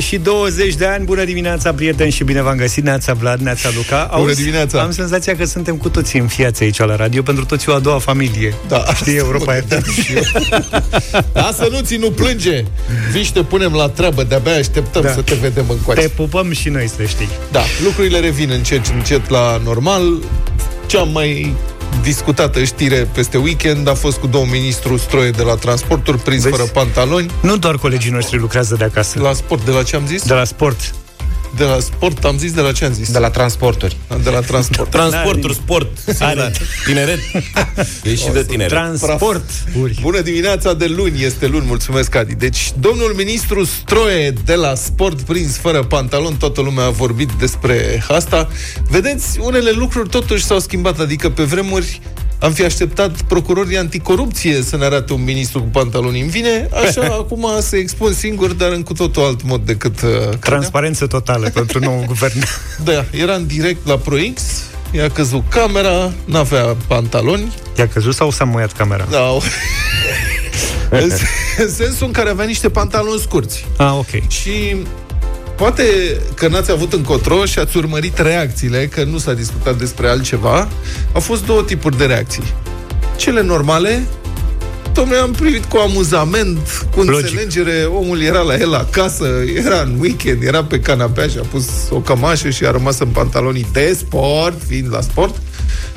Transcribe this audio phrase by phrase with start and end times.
[0.00, 3.68] Păi și 20 de ani, bună dimineața, prieteni, și bine v-am găsit, Neața Vlad, Neața
[3.76, 4.08] Luca.
[4.10, 4.82] Auzi, bună dimineața!
[4.82, 7.78] Am senzația că suntem cu toții în fiață aici la radio, pentru toți o a
[7.78, 8.54] doua familie.
[8.68, 9.64] Da, Știi, Europa e
[11.32, 12.64] Da, să nu ți nu plânge.
[13.12, 15.12] Vii și te punem la treabă, de-abia așteptăm da.
[15.12, 16.00] să te vedem în coace.
[16.00, 17.28] Te pupăm și noi, să știi.
[17.52, 20.22] Da, lucrurile revin încet, încet la normal.
[20.86, 21.54] Cea mai
[22.02, 26.56] discutată știre peste weekend a fost cu domnul ministru Stroie de la transporturi prins Vezi?
[26.56, 27.30] fără pantaloni.
[27.42, 29.20] Nu doar colegii noștri lucrează de acasă.
[29.20, 30.22] La sport, de la ce am zis?
[30.26, 30.94] De la sport.
[31.56, 33.12] De la sport, am zis de la ce am zis?
[33.12, 33.96] De la transporturi.
[34.22, 34.90] De la transport.
[34.90, 35.88] Transporturi, sport.
[36.18, 36.52] Are.
[36.84, 37.18] Tineret.
[38.02, 38.68] E și de tineret.
[38.68, 39.50] Transport.
[40.00, 42.34] Bună dimineața de luni, este luni, mulțumesc, Adi.
[42.34, 48.04] Deci, domnul ministru Stroie de la sport prins fără pantalon, toată lumea a vorbit despre
[48.08, 48.48] asta.
[48.88, 52.00] Vedeți, unele lucruri totuși s-au schimbat, adică pe vremuri
[52.40, 57.04] am fi așteptat procurorii anticorupție să ne arate un ministru cu pantaloni în vine, așa
[57.22, 60.02] acum se expun singur, dar în cu totul alt mod decât...
[60.02, 62.42] Uh, Transparență totală pentru nou guvern.
[62.84, 64.42] Da, era în direct la ProX,
[64.90, 67.52] i-a căzut camera, n-avea pantaloni.
[67.78, 69.06] I-a căzut sau s-a muiat camera?
[69.10, 69.36] Da.
[71.58, 73.66] în sensul în care avea niște pantaloni scurți.
[73.76, 74.28] Ah, ok.
[74.28, 74.76] Și
[75.60, 75.84] poate
[76.34, 80.68] că n-ați avut încotro și ați urmărit reacțiile, că nu s-a discutat despre altceva,
[81.12, 82.42] au fost două tipuri de reacții.
[83.16, 84.06] Cele normale,
[84.92, 87.24] Dom'le, am privit cu amuzament, cu Logic.
[87.24, 91.66] înțelegere, omul era la el acasă, era în weekend, era pe canapea și a pus
[91.90, 95.36] o cămașă și a rămas în pantalonii de sport, fiind la sport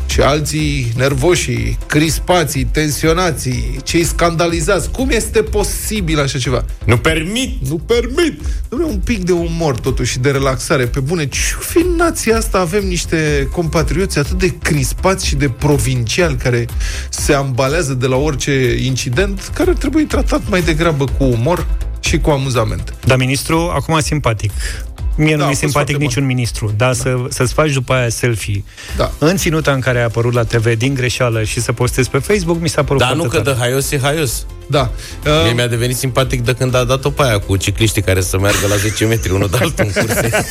[0.05, 4.89] și alții nervoși, crispații, tensionații, cei scandalizați.
[4.91, 6.65] Cum este posibil așa ceva?
[6.85, 7.67] Nu permit!
[7.67, 8.41] Nu permit!
[8.43, 10.85] Dom'le, un pic de umor totuși de relaxare.
[10.85, 12.59] Pe bune, ce fi nația asta?
[12.59, 16.65] Avem niște compatrioți atât de crispați și de provinciali care
[17.09, 21.67] se ambalează de la orice incident, care ar trebui tratat mai degrabă cu umor
[21.99, 22.95] și cu amuzament.
[23.05, 24.51] Dar ministru, acum simpatic.
[25.15, 26.33] Mie da, nu mi-e simpatic niciun bun.
[26.33, 26.93] ministru, dar da.
[26.93, 28.63] să, să-ți faci după aia selfie
[28.97, 29.11] da.
[29.17, 32.61] în ținuta în care a apărut la TV din greșeală și să postezi pe Facebook,
[32.61, 34.45] mi s-a părut Dar nu că de haios e haios.
[34.67, 34.91] Da.
[35.25, 35.43] Uh...
[35.43, 38.67] Mie mi-a devenit simpatic de când a dat-o pe aia cu cicliștii care să meargă
[38.69, 40.29] la 10 metri unul de altul în curse.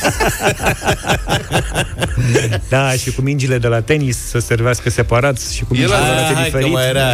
[2.69, 6.43] da, și cu mingile de la tenis să servească separat și cu mingile de la
[6.43, 6.71] diferit.
[6.71, 7.11] mai era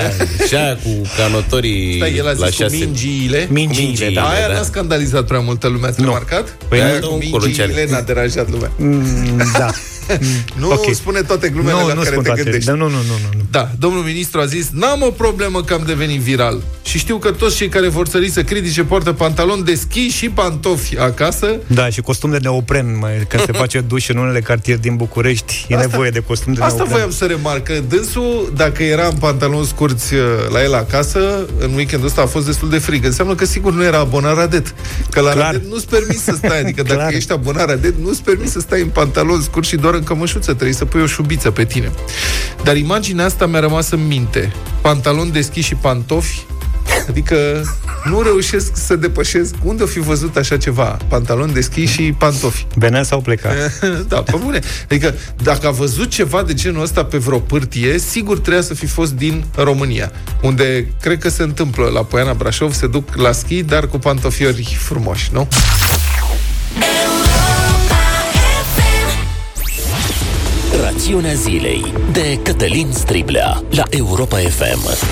[0.47, 2.77] și aia cu canotorii Stai, el a zis la șase.
[2.77, 3.47] cu mingiile.
[3.49, 4.29] Mingiile, da.
[4.29, 4.53] Aia da.
[4.53, 6.57] n-a scandalizat prea multă lume, ați remarcat?
[6.67, 8.71] Păi aia cu mingiile n-a deranjat lumea.
[8.77, 9.69] Mm, da.
[10.59, 10.93] nu okay.
[10.93, 12.41] spune toate glumele nu, la nu care te toate.
[12.41, 12.65] gândești.
[12.65, 13.45] Da, nu, nu, nu, nu.
[13.51, 16.61] Da, domnul ministru a zis, n-am o problemă că am devenit viral.
[16.83, 20.29] Și știu că toți cei care vor sări să critice poartă pantaloni de schi și
[20.29, 21.55] pantofi acasă.
[21.67, 25.65] Da, și costum de neopren, mai, când se face duș în unele cartiere din București,
[25.67, 26.97] e asta, nevoie de costum de asta neopren.
[26.97, 30.21] Asta voiam să remarc, că dânsul, dacă era în pantaloni scurți uh,
[30.51, 33.05] la el acasă, în weekendul ăsta a fost destul de frig.
[33.05, 34.73] Înseamnă că sigur nu era abonat Radet.
[35.09, 35.45] Că la Clar.
[35.45, 38.87] Radet nu-ți permis să stai, adică dacă ești abonat Radet, nu-ți permis să stai în
[38.87, 41.91] pantaloni scurți și doar în cămășuță, trebuie să pui o șubiță pe tine.
[42.63, 44.51] Dar imaginea asta mi-a rămas în minte.
[44.81, 46.45] Pantaloni deschiși și pantofi,
[47.09, 47.63] Adică
[48.05, 50.97] nu reușesc să depășesc unde o fi văzut așa ceva.
[51.07, 52.65] Pantaloni deschiși și pantofi.
[52.75, 53.49] Venea sau pleca.
[54.07, 54.59] da, pe bune.
[54.83, 58.85] Adică dacă a văzut ceva de genul ăsta pe vreo pârtie, sigur trebuia să fi
[58.85, 60.11] fost din România,
[60.41, 64.77] unde cred că se întâmplă la Poiana Brașov, se duc la schi, dar cu pantofiori
[64.79, 65.47] frumoși, nu?
[71.09, 75.07] Rațiunea zilei de Cătălin Striblea la Europa FM.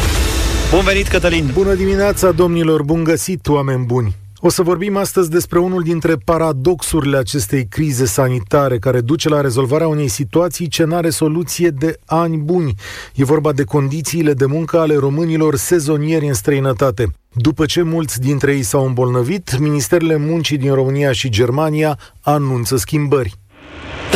[0.72, 1.50] Bun venit, Cătălin!
[1.54, 2.84] Bună dimineața, domnilor!
[2.84, 4.16] Bun găsit, oameni buni!
[4.40, 9.88] O să vorbim astăzi despre unul dintre paradoxurile acestei crize sanitare care duce la rezolvarea
[9.88, 12.74] unei situații ce n-are soluție de ani buni.
[13.16, 17.08] E vorba de condițiile de muncă ale românilor sezonieri în străinătate.
[17.34, 23.38] După ce mulți dintre ei s-au îmbolnăvit, Ministerele Muncii din România și Germania anunță schimbări.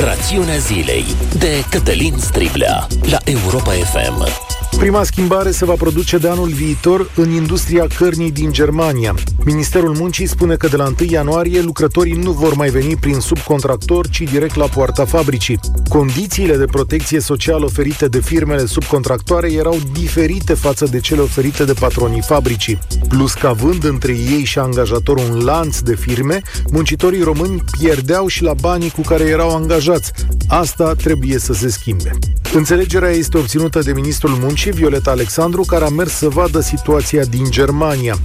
[0.04, 1.06] Rațiunea zilei
[1.38, 4.28] de Cătălin Striblea la Europa FM.
[4.78, 9.16] Prima schimbare se va produce de anul viitor în industria cărnii din Germania.
[9.46, 14.08] Ministerul Muncii spune că de la 1 ianuarie lucrătorii nu vor mai veni prin subcontractor,
[14.10, 15.60] ci direct la poarta fabricii.
[15.90, 21.74] Condițiile de protecție socială oferite de firmele subcontractoare erau diferite față de cele oferite de
[21.74, 22.80] patronii fabricii.
[23.08, 28.44] Plus că având între ei și angajator un lanț de firme, muncitorii români pierdeau și
[28.44, 29.91] la banii cu care erau angajați.
[30.48, 32.12] Asta trebuie să se schimbe.
[32.54, 37.46] Înțelegerea este obținută de ministrul muncii Violeta Alexandru, care a mers să vadă situația din
[37.50, 38.18] Germania.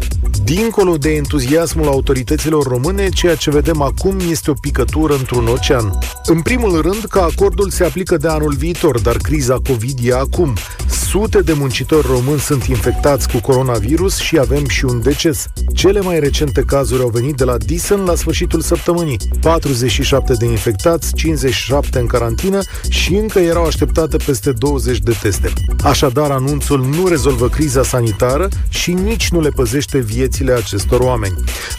[0.44, 5.98] Dincolo de entuziasmul autorităților române, ceea ce vedem acum este o picătură într-un ocean.
[6.24, 10.54] În primul rând că acordul se aplică de anul viitor, dar criza COVID e acum.
[10.88, 15.46] Sute de muncitori români sunt infectați cu coronavirus și avem și un deces.
[15.74, 19.18] Cele mai recente cazuri au venit de la Disen la sfârșitul săptămânii.
[19.40, 21.14] 47 de infectați,
[21.50, 25.52] 57 în carantină și încă erau așteptate peste 20 de teste.
[25.82, 31.34] Așadar, anunțul nu rezolvă criza sanitară și nici nu le păzește viețile acestor oameni.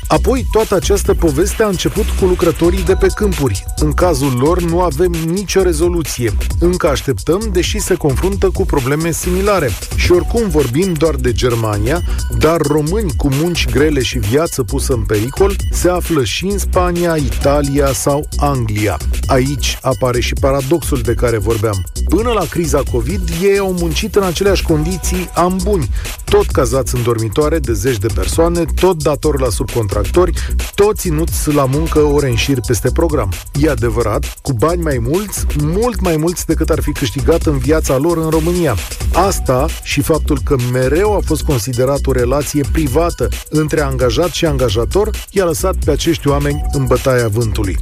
[0.07, 3.65] Apoi, toată această poveste a început cu lucrătorii de pe câmpuri.
[3.75, 6.33] În cazul lor nu avem nicio rezoluție.
[6.59, 9.69] Încă așteptăm, deși se confruntă cu probleme similare.
[9.95, 12.01] Și oricum vorbim doar de Germania,
[12.37, 17.15] dar români cu munci grele și viață pusă în pericol se află și în Spania,
[17.15, 18.97] Italia sau Anglia.
[19.25, 21.83] Aici apare și paradoxul de care vorbeam.
[22.09, 25.89] Până la criza COVID, ei au muncit în aceleași condiții am buni,
[26.23, 30.33] tot cazați în dormitoare de zeci de persoane, tot dator la subcontractori,
[30.75, 33.31] tot ținuți la muncă ore în șir peste program.
[33.61, 37.97] E adevărat, cu bani mai mulți, mult mai mulți decât ar fi câștigat în viața
[37.97, 38.75] lor în România.
[39.13, 45.09] Asta și faptul că mereu a fost considerat o relație privată între angajat și angajator
[45.31, 47.77] i-a lăsat pe acești oameni în bătaia vântului.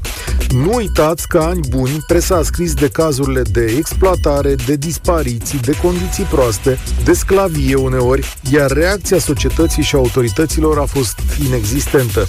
[0.49, 5.77] Nu uitați că ani buni presa a scris de cazurile de exploatare, de dispariții, de
[5.81, 12.27] condiții proaste, de sclavie uneori, iar reacția societății și autorităților a fost inexistentă.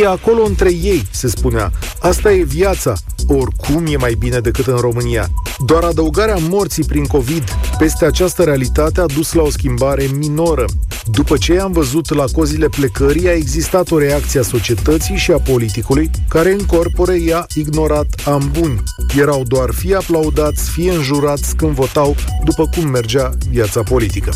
[0.00, 1.70] E acolo între ei, se spunea.
[2.00, 2.92] Asta e viața.
[3.26, 5.28] Oricum e mai bine decât în România.
[5.64, 7.44] Doar adăugarea morții prin COVID
[7.78, 10.64] peste această realitate a dus la o schimbare minoră.
[11.06, 15.38] După ce am văzut la cozile plecării, a existat o reacție a societății și a
[15.38, 18.82] politicului, care în corpore i-a ignorat am buni.
[19.18, 22.14] Erau doar fie aplaudați, fie înjurați când votau,
[22.44, 24.30] după cum mergea viața politică.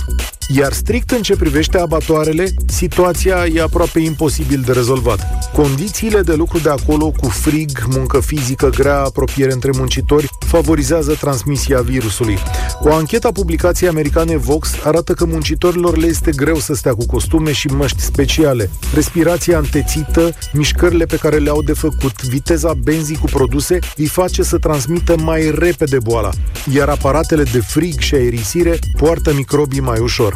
[0.48, 5.50] Iar strict în ce privește abatoarele, situația e aproape imposibil de rezolvat.
[5.52, 11.80] Condițiile de lucru de acolo, cu frig, muncă fizică grea, apropiere între muncitori, favorizează transmisia
[11.80, 12.38] virusului.
[12.80, 17.06] O anchetă a publicației americane Vox arată că muncitorilor le este greu să stea cu
[17.06, 18.70] costume și măști speciale.
[18.94, 24.58] Respirația întețită, mișcările pe care le-au de făcut, viteza benzii cu produse îi face să
[24.58, 26.30] transmită mai repede boala,
[26.74, 30.31] iar aparatele de frig și aerisire poartă microbii mai ușor.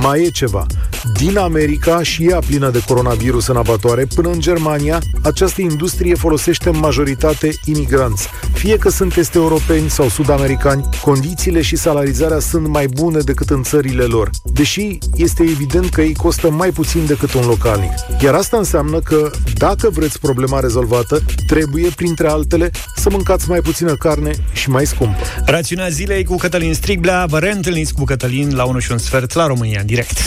[0.00, 0.66] Mai e ceva.
[1.12, 6.68] Din America și ea plină de coronavirus în abatoare, până în Germania, această industrie folosește
[6.68, 8.28] în majoritate imigranți.
[8.52, 13.62] Fie că sunt este europeni sau sud-americani, condițiile și salarizarea sunt mai bune decât în
[13.62, 17.92] țările lor, deși este evident că ei costă mai puțin decât un localnic.
[18.20, 23.94] Iar asta înseamnă că, dacă vreți problema rezolvată, trebuie, printre altele, să mâncați mai puțină
[23.94, 25.16] carne și mai scump.
[25.46, 29.46] Rațiunea zilei cu Cătălin Striblea, vă reîntâlniți cu Cătălin la 1 și un sfert la
[29.46, 30.18] România în direct.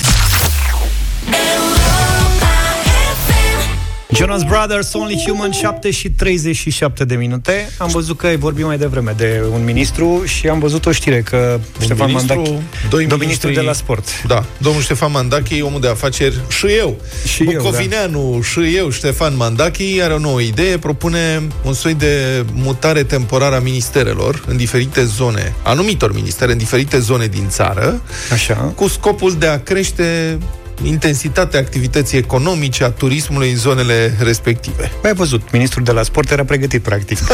[4.13, 7.69] Jonas Brothers, Only Human, 7 și 37 de minute.
[7.77, 11.21] Am văzut că ai vorbit mai devreme de un ministru și am văzut o știre
[11.21, 14.24] că un Ștefan Mandache, doi ministri, ministru de la sport.
[14.27, 18.42] Da, domnul Ștefan Mandache, omul de afaceri, și eu, și Bucovineanu, eu, da.
[18.42, 23.60] și eu, Ștefan Mandache, are o nouă idee, propune un soi de mutare temporară a
[23.60, 28.01] ministerelor în diferite zone, anumitor ministere în diferite zone din țară,
[28.31, 28.53] Așa.
[28.53, 30.38] cu scopul de a crește
[30.83, 34.91] intensitatea activității economice, a turismului în zonele respective.
[35.01, 37.18] Mai ai văzut, ministrul de la sport era pregătit, practic.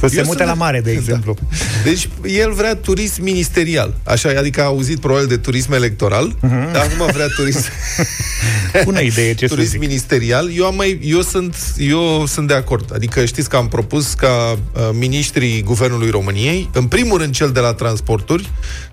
[0.00, 0.98] Să se mute la mare, de da.
[0.98, 1.36] exemplu.
[1.40, 1.56] Da.
[1.84, 3.94] Deci, el vrea turism ministerial.
[4.04, 6.72] Așa, adică a auzit probabil de turism electoral, uh-huh.
[6.72, 7.64] dar acum vrea turism...
[8.84, 10.56] Bună idee, ce Turism ministerial.
[10.56, 12.94] Eu, am mai, eu, sunt, eu sunt de acord.
[12.94, 17.60] Adică știți că am propus ca uh, ministrii Guvernului României, în primul rând cel de
[17.60, 18.50] la transporturi,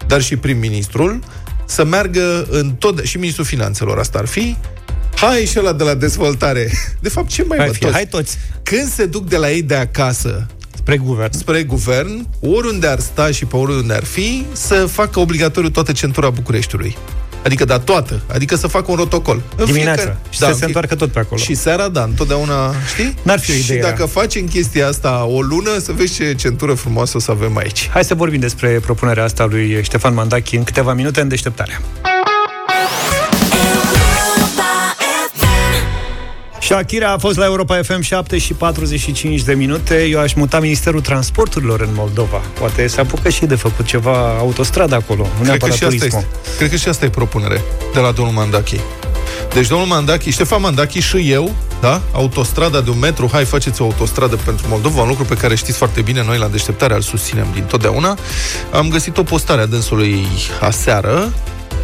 [0.08, 1.20] dar și prim-ministrul,
[1.68, 4.58] să meargă în tot, și ministrul finanțelor asta ar fi,
[5.16, 6.72] hai și ăla de la dezvoltare.
[7.02, 7.94] De fapt, ce mai hai, fi, toți?
[7.94, 8.38] hai toți.
[8.64, 10.48] Când se duc de la ei de acasă
[10.88, 11.38] spre guvern.
[11.38, 16.30] Spre guvern, oriunde ar sta și pe oriunde ar fi, să facă obligatoriu toată centura
[16.30, 16.98] Bucureștiului.
[17.46, 18.22] Adică, da, toată.
[18.34, 19.42] Adică să facă un rotocol.
[19.56, 20.02] În Dimineața.
[20.02, 21.42] Fiecare, și da, să se întoarcă tot pe acolo.
[21.42, 23.14] Și seara, da, întotdeauna, știi?
[23.22, 23.76] N-ar fi o idee.
[23.76, 27.32] Și dacă faci în chestia asta o lună, să vezi ce centură frumoasă o să
[27.32, 27.90] avem aici.
[27.90, 31.82] Hai să vorbim despre propunerea asta lui Ștefan Mandachi în câteva minute în deșteptarea.
[36.68, 40.04] Shakira a fost la Europa FM 7 și 45 de minute.
[40.04, 42.38] Eu aș muta Ministerul Transporturilor în Moldova.
[42.60, 46.28] Poate se apucă și de făcut ceva autostradă acolo, nu cred că, și asta este,
[46.58, 47.62] cred că și asta e propunere
[47.94, 48.80] de la domnul Mandachi.
[49.54, 52.02] Deci domnul Mandachi, Ștefan Mandachi și eu, da?
[52.12, 55.78] Autostrada de un metru, hai faceți o autostradă pentru Moldova, un lucru pe care știți
[55.78, 58.18] foarte bine, noi la deșteptare îl susținem din totdeauna.
[58.72, 60.28] Am găsit o postare a dânsului
[60.62, 61.34] aseară,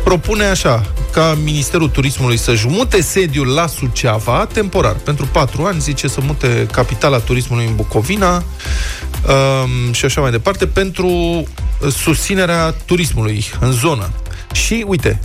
[0.03, 6.07] propune așa, ca Ministerul Turismului să-și mute sediul la Suceava, temporar, pentru patru ani, zice
[6.07, 11.43] să mute capitala turismului în Bucovina, uh, și așa mai departe, pentru
[11.89, 14.09] susținerea turismului în zonă.
[14.51, 15.19] Și, uite,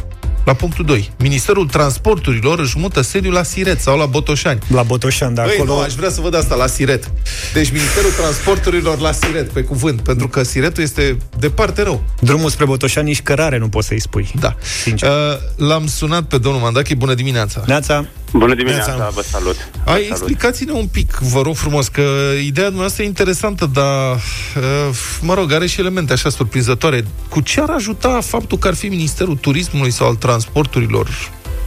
[0.48, 1.10] la punctul 2.
[1.18, 4.60] Ministerul Transporturilor își mută sediul la Siret sau la Botoșani.
[4.72, 5.74] La Botoșani, da, acolo...
[5.74, 7.10] Nu, aș vrea să văd asta, la Siret.
[7.52, 12.02] Deci Ministerul Transporturilor la Siret, pe cuvânt, pentru că Siretul este departe rău.
[12.20, 14.30] Drumul spre Botoșani nici cărare nu poți să-i spui.
[14.40, 14.54] Da.
[14.82, 15.08] Sincer.
[15.08, 17.62] Uh, l-am sunat pe domnul Mandachi, bună dimineața.
[17.66, 18.06] Neața.
[18.32, 19.11] Bună dimineața, Neața.
[19.14, 19.56] vă salut.
[19.85, 20.08] Ai, salut.
[20.11, 22.02] explicați-ne un pic, vă rog frumos, că
[22.44, 27.04] ideea dumneavoastră e interesantă, dar, uh, mă rog, are și elemente așa surprinzătoare.
[27.28, 31.08] Cu ce ar ajuta faptul că ar fi Ministerul Turismului sau al Transporturilor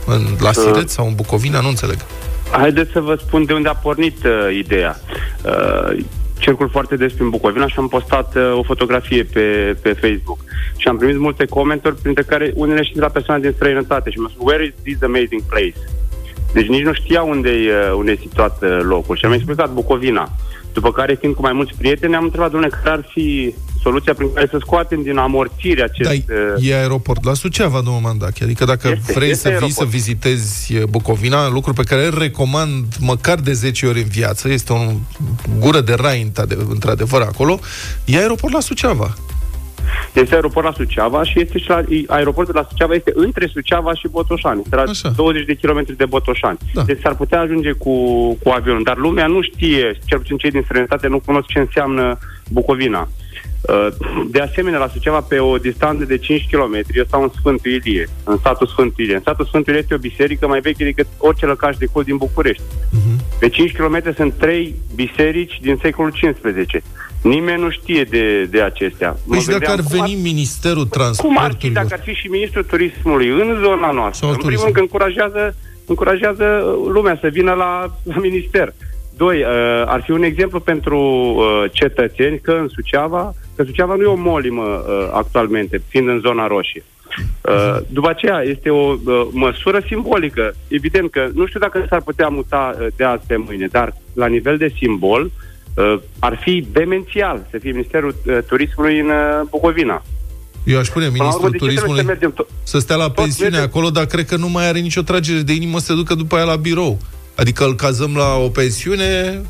[0.06, 0.56] în, la uh.
[0.56, 0.90] Siret uh.
[0.90, 1.60] sau în Bucovina?
[1.60, 1.98] Nu înțeleg.
[2.52, 5.00] Haideți să vă spun de unde a pornit uh, ideea.
[5.46, 6.04] Uh,
[6.40, 10.40] circul foarte des prin Bucovina și am postat uh, o fotografie pe, pe Facebook.
[10.78, 14.10] Și am primit multe comentarii, printre care unele și de la persoane din străinătate.
[14.10, 15.76] Și mi-au spus, where is this amazing place?
[16.54, 19.18] Deci nici nu știa unde e, unde e situat uh, locul.
[19.18, 20.32] Și am explicat Bucovina.
[20.74, 24.34] După care, fiind cu mai mulți prieteni, am întrebat, domnule, care ar fi soluția prin
[24.34, 26.10] care să scoatem din amorțire acest...
[26.10, 28.44] Da, e aeroport la Suceava, domnul Mandache.
[28.44, 29.72] Adică dacă este, vrei este să aeroport.
[29.72, 34.50] vii să vizitezi Bucovina, lucru pe care îl recomand măcar de 10 ori în viață,
[34.50, 34.78] este o
[35.60, 36.32] gură de rai,
[36.70, 37.60] într-adevăr, acolo,
[38.06, 39.16] e aeroport la Suceava.
[40.14, 44.08] Este aeroport la Suceava și este și la, aeroportul la Suceava este între Suceava și
[44.08, 44.62] Botoșani.
[44.64, 45.10] Este la Așa.
[45.10, 46.58] 20 de kilometri de Botoșani.
[46.74, 46.82] Da.
[46.82, 47.94] Deci s-ar putea ajunge cu,
[48.44, 52.18] cu avionul, dar lumea nu știe, cel puțin cei din străinătate nu cunosc ce înseamnă
[52.50, 53.08] Bucovina.
[53.62, 53.88] Uh,
[54.30, 58.08] de asemenea, la Suceava, pe o distanță de 5 km, eu stau în Sfântul Ilie,
[58.24, 59.16] în satul Sfântul Ilie.
[59.16, 62.18] În satul Sfântul Ilie este o biserică mai veche decât orice lăcaș de cult din
[62.18, 62.64] București.
[62.64, 63.40] Uh-huh.
[63.40, 66.84] Pe 5 km sunt trei biserici din secolul XV.
[67.22, 69.18] Nimeni nu știe de, de acestea.
[69.28, 70.22] Păi și dacă ar veni ar...
[70.22, 71.36] Ministerul Transportului...
[71.36, 74.28] Cum ar fi dacă ar fi și Ministrul Turismului în zona noastră?
[74.28, 76.44] Sau în primul rând că încurajează, încurajează
[76.94, 78.74] lumea să vină la, la minister.
[79.18, 79.48] Doi, uh,
[79.86, 84.16] ar fi un exemplu pentru uh, cetățeni că în Suceava, că Suceava nu e o
[84.16, 86.84] molimă uh, actualmente, fiind în zona roșie.
[87.42, 90.56] Uh, după aceea, este o uh, măsură simbolică.
[90.68, 94.26] Evident că nu știu dacă s-ar putea muta uh, de azi pe mâine, dar la
[94.26, 95.51] nivel de simbol, uh, uh,
[96.20, 100.04] ar fi demențial să fie Ministerul uh, Turismului în uh, Bucovina.
[100.64, 104.36] Eu aș spune ministrul turismului să, to- să stea la pensiune acolo, dar cred că
[104.36, 106.98] nu mai are nicio tragere de inimă să se ducă după aia la birou.
[107.36, 109.42] Adică îl cazăm la o pensiune,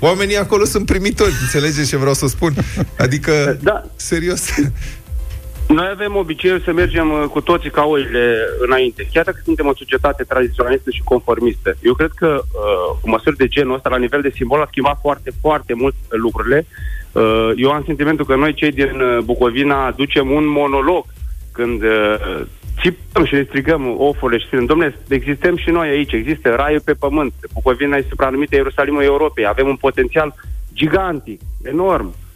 [0.00, 2.54] oamenii acolo sunt primitori, înțelegeți ce vreau să spun?
[2.98, 3.84] Adică, da.
[3.96, 4.42] serios.
[5.74, 9.74] Noi avem obiceiul să mergem uh, cu toții ca oile înainte, chiar dacă suntem o
[9.74, 11.76] societate tradiționalistă și conformistă.
[11.82, 14.98] Eu cred că uh, cu măsuri de genul ăsta, la nivel de simbol, a schimbat
[15.00, 16.66] foarte, foarte mult lucrurile.
[17.12, 21.04] Uh, eu am sentimentul că noi, cei din uh, Bucovina, ducem un monolog
[21.52, 22.40] când uh,
[22.80, 26.94] țipăm și ne strigăm ofurile și spunem, domnule, existăm și noi aici, există raiul pe
[26.94, 27.32] pământ.
[27.52, 30.34] Bucovina este supranumită Ierusalimul Europei, avem un potențial
[30.72, 32.06] gigantic, enorm.
[32.06, 32.29] Uh,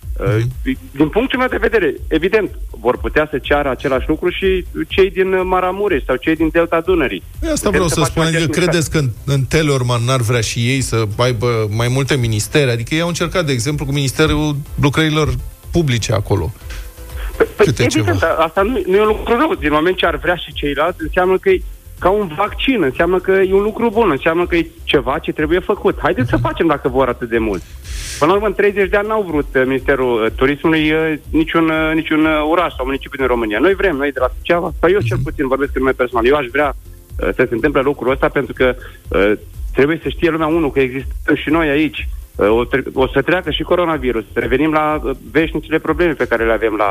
[0.91, 5.47] din punctul meu de vedere, evident, vor putea să ceară același lucru și cei din
[5.47, 7.23] Maramureș sau cei din Delta Dunării.
[7.41, 10.59] Păi asta vreau să, să spun, adică credeți că în, în Telorman n-ar vrea și
[10.59, 12.71] ei să aibă mai multe ministere?
[12.71, 15.35] Adică ei au încercat, de exemplu, cu Ministerul Lucrărilor
[15.71, 16.53] Publice acolo.
[17.37, 18.35] Păi, păi evident, ceva.
[18.39, 19.55] asta nu, nu e un lucru rău.
[19.55, 21.63] Din moment ce ar vrea și ceilalți, înseamnă că e
[22.05, 25.59] ca un vaccin, înseamnă că e un lucru bun, înseamnă că e ceva ce trebuie
[25.59, 25.99] făcut.
[25.99, 27.63] Haideți să facem dacă vor atât de mult.
[28.19, 31.71] Până la urmă, în 30 de ani n-au vrut uh, Ministerul uh, Turismului uh, niciun,
[31.95, 33.59] niciun oraș sau municipiu din România.
[33.59, 36.37] Noi vrem, noi de la Suceava, sau eu cel puțin vorbesc în nume personal, eu
[36.37, 36.77] aș vrea
[37.17, 38.77] să se întâmple lucrul ăsta pentru că
[39.75, 42.09] trebuie să știe lumea, unul, că există și noi aici.
[42.37, 44.25] O, tre- o să treacă și coronavirus.
[44.33, 46.91] Revenim la veșnicile probleme pe care le avem la,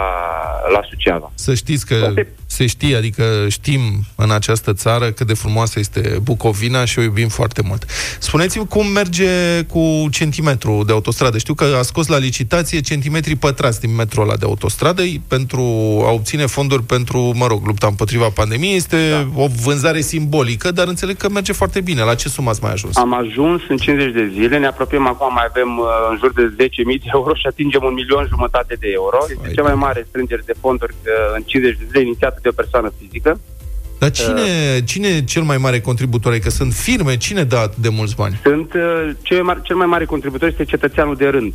[0.73, 1.31] la Suceava.
[1.35, 2.33] Să știți că Poate...
[2.53, 3.81] se știe, adică știm
[4.15, 7.85] în această țară cât de frumoasă este Bucovina și o iubim foarte mult.
[8.19, 11.37] Spuneți-mi cum merge cu centimetru de autostradă.
[11.37, 15.61] Știu că a scos la licitație centimetri pătrați din metrul ăla de autostradă pentru
[16.05, 18.75] a obține fonduri pentru, mă rog, lupta împotriva pandemiei.
[18.75, 19.41] Este da.
[19.43, 22.01] o vânzare simbolică, dar înțeleg că merge foarte bine.
[22.01, 22.97] La ce sumă ați mai ajuns?
[22.97, 26.45] Am ajuns în 50 de zile, ne apropiem acum mai avem uh, în jur de
[26.63, 29.17] 10.000 de euro și atingem un milion jumătate de euro.
[29.29, 32.49] Este Ai cea mai mare strângere de fonduri uh, în 50 de zile inițiată de
[32.49, 33.39] o persoană fizică.
[33.99, 36.37] Dar cine, uh, cine e cel mai mare contributor?
[36.37, 38.39] Că sunt firme, cine dă de mulți bani?
[38.43, 41.53] Sunt, uh, cel, mai, cel mai mare contributor este cetățeanul de rând.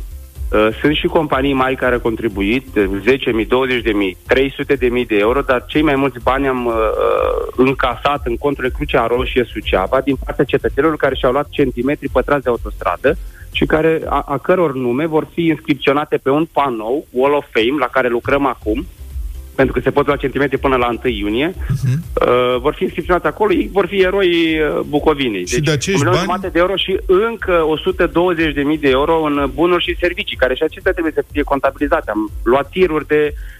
[0.51, 3.47] Uh, sunt și companii mari care au contribuit, 10.000, 20.000,
[4.27, 9.07] 300.000 de euro, dar cei mai mulți bani am uh, uh, încasat în conturile Crucea
[9.07, 13.17] Roșie Suceava din partea cetățenilor care și-au luat centimetri pătrați de autostradă
[13.51, 17.79] și care, a, a căror nume vor fi inscripționate pe un panou, Wall of Fame,
[17.79, 18.85] la care lucrăm acum,
[19.59, 21.95] pentru că se pot lua centimetri până la 1 iunie, uh-huh.
[21.95, 25.47] uh, vor fi inscripționați acolo, ei vor fi eroi uh, Bucovinei.
[25.47, 26.41] Și deci, de acești bani?
[26.41, 27.65] de euro și încă
[28.73, 32.11] 120.000 de euro în bunuri și servicii, care și acestea trebuie să fie contabilizate.
[32.11, 33.58] Am luat tiruri de uh,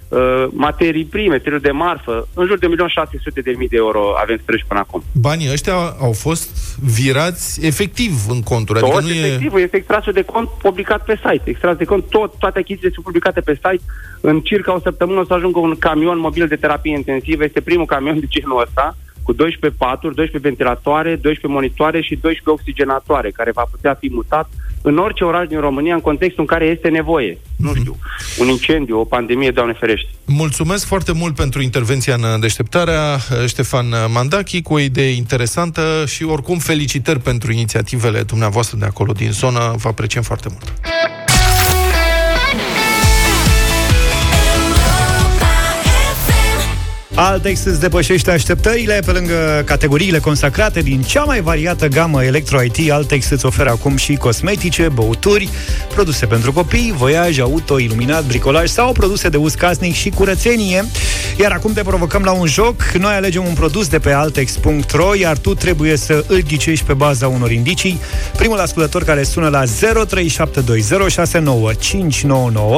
[0.52, 5.04] materii prime, tiruri de marfă, în jur de 1.600.000 de euro avem strâși până acum.
[5.14, 8.80] Banii ăștia au fost virați efectiv în conturi.
[8.80, 9.60] Adică tot nu efectiv, e...
[9.60, 11.50] este extrasul de cont publicat pe site.
[11.50, 13.84] Extras de cont, tot, toate achizițiile sunt publicate pe site.
[14.22, 17.44] În circa o săptămână o să ajungă un camion mobil de terapie intensivă.
[17.44, 22.50] Este primul camion de genul ăsta cu 12 paturi, 12 ventilatoare, 12 monitoare și 12
[22.50, 24.50] oxigenatoare, care va putea fi mutat
[24.82, 27.38] în orice oraș din România în contextul în care este nevoie.
[27.56, 27.98] Nu știu,
[28.40, 30.10] un incendiu, o pandemie, Doamne ferește.
[30.26, 33.18] Mulțumesc foarte mult pentru intervenția în deșteptarea,
[33.48, 39.32] Ștefan Mandachi, cu o idee interesantă și oricum felicitări pentru inițiativele dumneavoastră de acolo din
[39.32, 39.74] zonă.
[39.78, 40.74] Vă apreciem foarte mult.
[47.22, 52.92] Altex îți depășește așteptările pe lângă categoriile consacrate din cea mai variată gamă Electro-IT.
[52.92, 55.50] Altex îți oferă acum și cosmetice, băuturi,
[55.94, 60.86] produse pentru copii, voiaj, auto, iluminat, bricolaj sau produse de uz casnic și curățenie.
[61.40, 62.82] Iar acum te provocăm la un joc.
[63.00, 67.28] Noi alegem un produs de pe altex.ro, iar tu trebuie să îl ghicești pe baza
[67.28, 68.00] unor indicii.
[68.38, 69.68] Primul ascultător care sună la 0372069599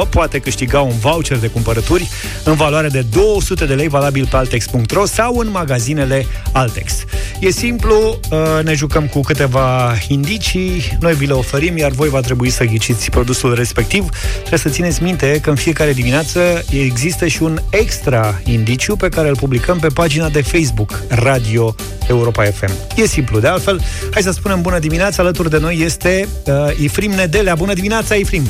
[0.10, 2.10] poate câștiga un voucher de cumpărături
[2.44, 7.04] în valoare de 200 de lei valabil pe altex.ro sau în magazinele Altex.
[7.40, 12.20] E simplu, uh, ne jucăm cu câteva indicii, noi vi le oferim, iar voi va
[12.20, 14.10] trebui să ghiciți produsul respectiv.
[14.38, 19.28] Trebuie să țineți minte că în fiecare dimineață există și un extra indiciu pe care
[19.28, 21.76] îl publicăm pe pagina de Facebook Radio
[22.08, 22.72] Europa FM.
[22.96, 27.12] E simplu, de altfel, hai să spunem bună dimineața, alături de noi este uh, Ifrim
[27.12, 27.56] Nedelea.
[27.56, 28.44] Bună dimineața, Ifrim!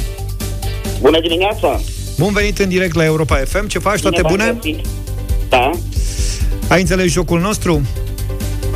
[1.02, 1.80] Bună dimineața!
[2.18, 3.68] Bun venit în direct la Europa FM.
[3.68, 4.02] Ce faci?
[4.02, 4.58] Toate bune?
[4.62, 4.82] bune?
[5.52, 5.70] Da.
[6.68, 7.82] Ai înțeles jocul nostru?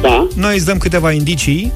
[0.02, 0.28] Da.
[0.36, 1.72] Noi îți dăm câteva indicii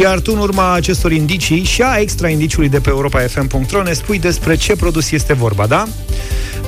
[0.00, 4.18] iar tu, în urma acestor indicii și a extra indiciului de pe europa.fm.ro, ne spui
[4.18, 5.86] despre ce produs este vorba, da?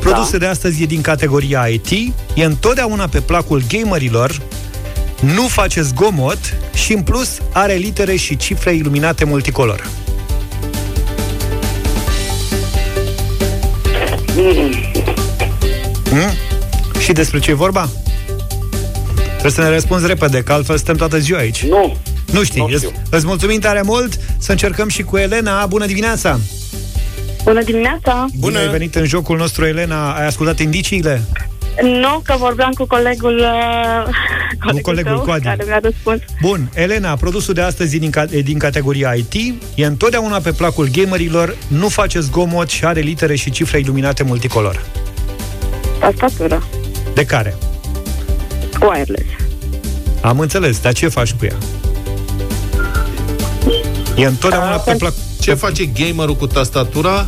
[0.00, 0.38] Produsul da.
[0.38, 1.90] de astăzi e din categoria IT,
[2.34, 4.40] e întotdeauna pe placul gamerilor,
[5.20, 6.38] nu face zgomot
[6.74, 9.86] și, în plus, are litere și cifre iluminate multicolor.
[14.36, 14.74] Mm.
[16.10, 16.49] Mm?
[17.10, 17.88] Și despre ce e vorba?
[19.28, 21.64] Trebuie să ne răspunzi repede, că altfel stăm toată ziua aici.
[21.64, 21.96] Nu.
[22.32, 22.66] Nu știi.
[22.68, 22.92] Nu știu.
[23.10, 24.20] Îți mulțumim tare mult.
[24.38, 25.66] Să încercăm și cu Elena.
[25.66, 26.38] Bună dimineața!
[27.44, 28.26] Bună dimineața!
[28.38, 28.58] Bună!
[28.58, 30.12] Ai venit în jocul nostru, Elena.
[30.12, 31.22] Ai ascultat indiciile?
[31.82, 34.14] Nu, că vorbeam cu colegul, uh,
[34.60, 35.44] colegul, colegul tău, Coadi.
[35.44, 36.20] care mi-a răspuns.
[36.40, 41.56] Bun, Elena, produsul de astăzi din, e din categoria IT, e întotdeauna pe placul gamerilor,
[41.68, 44.84] nu face zgomot și are litere și cifre iluminate multicolor.
[45.98, 46.62] Tastatură.
[47.14, 47.56] De care?
[48.80, 49.28] Wireless.
[50.20, 51.56] Am înțeles, dar ce faci cu ea?
[54.16, 55.12] E întotdeauna pe plac...
[55.40, 57.26] Ce face gamerul cu tastatura?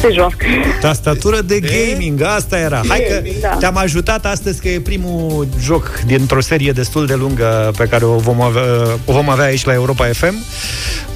[0.00, 0.46] Se joacă.
[0.80, 2.80] Tastatură de gaming, asta era.
[2.88, 3.48] Hai că da.
[3.48, 8.16] te-am ajutat astăzi că e primul joc dintr-o serie destul de lungă pe care o
[8.16, 8.62] vom avea,
[9.04, 10.34] o vom avea aici la Europa FM.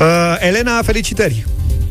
[0.01, 1.47] Uh, Elena, felicitări!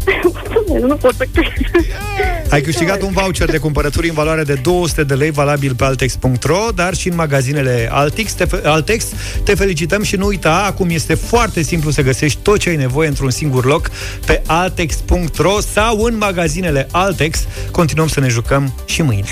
[0.74, 1.28] nu pot să
[2.50, 6.68] Ai câștigat un voucher de cumpărături în valoare de 200 de lei valabil pe Altex.ro,
[6.76, 8.34] dar și în magazinele Altex.
[8.34, 9.06] Te, Altex.
[9.44, 13.08] Te felicităm și nu uita, acum este foarte simplu să găsești tot ce ai nevoie
[13.08, 13.90] într-un singur loc
[14.26, 17.48] pe Altex.ro sau în magazinele Altex.
[17.72, 19.28] Continuăm să ne jucăm și mâine.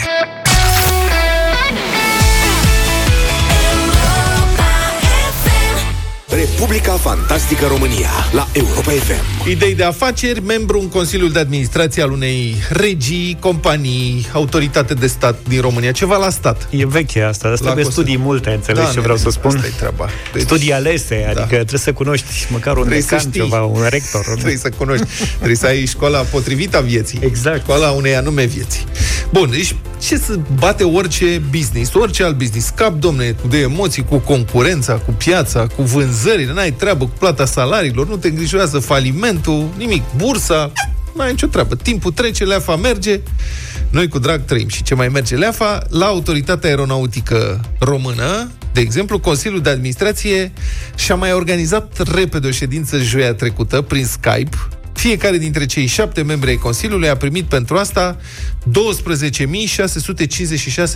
[6.57, 9.49] Republica Fantastică România la Europa FM.
[9.49, 15.37] Idei de afaceri, membru în Consiliul de Administrație al unei regii, companii, autoritate de stat
[15.47, 16.67] din România, ceva la stat.
[16.69, 19.55] E veche asta, dar trebuie studii multe, înțelegi da, ce vreau să spun?
[19.55, 20.09] Asta e treaba.
[20.33, 21.29] Deci, studii alese, da.
[21.29, 24.25] adică trebuie să cunoști măcar un decan, ceva, un rector.
[24.33, 27.19] trebuie să cunoști, trebuie să ai școala potrivită a vieții.
[27.21, 27.61] Exact.
[27.61, 28.83] Școala unei anume vieții.
[29.35, 32.69] Bun, deci ce să bate orice business, orice alt business?
[32.69, 38.07] Cap, domne, de emoții, cu concurența, cu piața, cu vânzările, n-ai treabă cu plata salariilor,
[38.07, 40.03] nu te îngrijorează falimentul, nimic.
[40.15, 40.71] Bursa,
[41.15, 41.75] n-ai nicio treabă.
[41.75, 43.19] Timpul trece, leafa merge,
[43.89, 44.67] noi cu drag trăim.
[44.67, 45.83] Și ce mai merge leafa?
[45.89, 50.51] La Autoritatea Aeronautică Română, de exemplu, Consiliul de Administrație
[50.95, 54.57] și-a mai organizat repede o ședință joia trecută prin Skype,
[54.95, 58.17] fiecare dintre cei șapte membri ai Consiliului a primit pentru asta
[58.57, 58.61] 12.656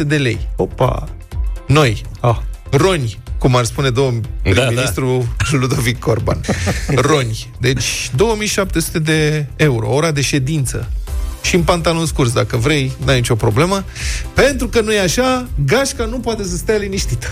[0.06, 0.48] de lei.
[0.56, 1.10] Opa!
[1.68, 2.38] Noi, ah.
[2.70, 5.58] roni, cum ar spune domnul da, prim-ministru da.
[5.58, 6.42] Ludovic Corban.
[6.96, 7.52] Roni.
[7.60, 10.92] Deci 2700 de euro, ora de ședință.
[11.42, 13.84] și în pantaloni scurs, dacă vrei, n-ai nicio problemă.
[14.34, 17.28] Pentru că nu e așa, gașca nu poate să stea liniștită.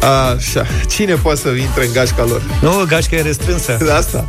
[0.00, 0.66] Așa.
[0.88, 2.42] Cine poate să intre în gașca lor?
[2.62, 3.76] Nu, gașca e restrânsă.
[3.84, 4.26] De asta.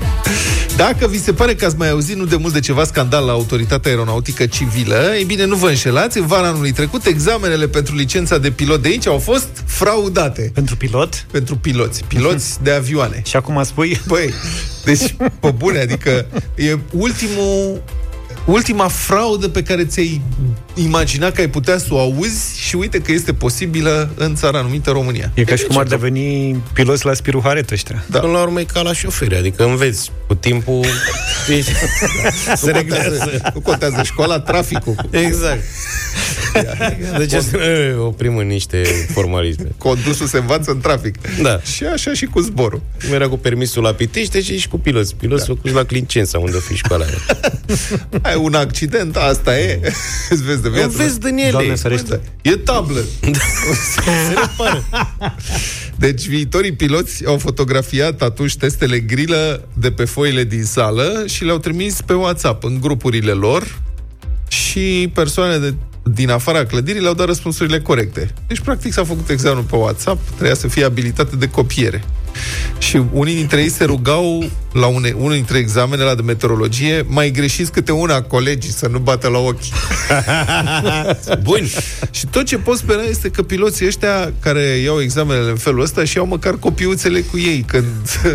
[0.76, 3.32] Dacă vi se pare că ați mai auzit nu de mult de ceva scandal la
[3.32, 8.38] Autoritatea Aeronautică Civilă, ei bine, nu vă înșelați, în vara anului trecut, examenele pentru licența
[8.38, 10.52] de pilot de aici au fost fraudate.
[10.54, 11.26] Pentru pilot?
[11.32, 12.04] Pentru piloți.
[12.08, 13.22] Piloți de avioane.
[13.26, 14.02] Și acum spui?
[14.08, 14.34] Băi,
[14.84, 17.82] deci, pe bune, adică e ultimul
[18.46, 20.22] ultima fraudă pe care ți-ai
[20.84, 24.92] imagina că ai putea să o auzi și uite că este posibilă în țara numită
[24.92, 25.32] România.
[25.34, 28.04] E ca și cum ar deveni piloți la spiruharet ăștia.
[28.10, 28.20] Da.
[28.20, 30.86] Până la urmă e ca la șoferi, adică înveți cu timpul
[32.56, 33.52] se reglează.
[33.54, 34.96] Nu contează școala, traficul.
[35.10, 35.63] Exact.
[37.18, 38.82] Deci să ne oprim în niște
[39.13, 39.68] formalisme.
[39.78, 41.15] Condusul se învață în trafic.
[41.42, 41.60] Da.
[41.62, 42.82] Și așa și cu zborul.
[43.06, 45.15] Cum era cu permisul la Pitiște și și cu piloți.
[45.15, 45.54] Piloți da.
[45.54, 47.39] făcuți la Clincența, unde fi școala aia.
[48.30, 49.80] Ai un accident, asta e.
[50.30, 50.98] Îți vezi de viață.
[50.98, 51.52] Vezi din ele.
[51.52, 52.22] Doamne ferește.
[52.42, 53.04] E tablă.
[53.96, 54.86] Se repară.
[55.96, 61.58] Deci viitorii piloți au fotografiat atunci testele grilă de pe foile din sală și le-au
[61.58, 63.80] trimis pe WhatsApp în grupurile lor
[64.48, 68.34] și persoane de din afara clădirii le-au dat răspunsurile corecte.
[68.48, 72.04] Deci, practic, s-a făcut examenul pe WhatsApp, trebuia să fie abilitate de copiere.
[72.78, 77.32] Și unii dintre ei se rugau la une, unul dintre examenele la de meteorologie, mai
[77.32, 79.62] greșiți câte una colegii să nu bată la ochi.
[81.43, 81.67] Bun.
[82.12, 86.04] și tot ce pot spera este că piloții ăștia care iau examenele în felul ăsta
[86.04, 87.86] și iau măcar copiuțele cu ei când...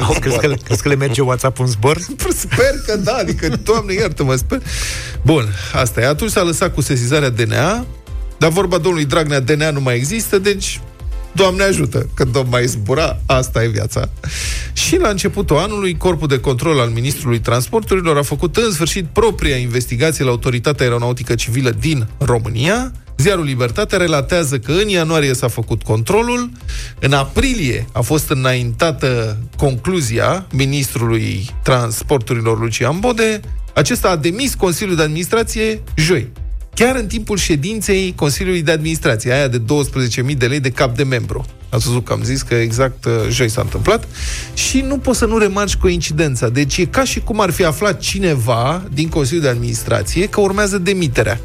[0.01, 1.99] Au, crezi, că, crezi că le merge WhatsApp un zbor?
[2.45, 4.63] Sper că da, adică, doamne, iartă-mă, sper.
[5.23, 6.07] Bun, asta e.
[6.07, 7.87] Atunci s-a lăsat cu sesizarea DNA,
[8.39, 10.81] dar vorba domnului Dragnea, DNA nu mai există, deci
[11.35, 14.09] Doamne ajută, când o mai zbura, asta e viața.
[14.73, 19.57] Și la începutul anului, Corpul de Control al Ministrului Transporturilor a făcut în sfârșit propria
[19.57, 22.93] investigație la Autoritatea Aeronautică Civilă din România.
[23.17, 26.51] Ziarul Libertatea relatează că în ianuarie s-a făcut controlul,
[27.01, 33.41] în aprilie a fost înaintată concluzia ministrului transporturilor Lucian Bode,
[33.75, 36.33] acesta a demis Consiliul de Administrație joi
[36.75, 39.61] chiar în timpul ședinței Consiliului de Administrație, aia de
[40.29, 41.45] 12.000 de lei de cap de membru.
[41.69, 44.09] Ați văzut că am zis că exact uh, joi s-a întâmplat
[44.55, 46.49] și nu poți să nu remarci coincidența.
[46.49, 50.79] Deci e ca și cum ar fi aflat cineva din Consiliul de Administrație că urmează
[50.79, 51.41] demiterea.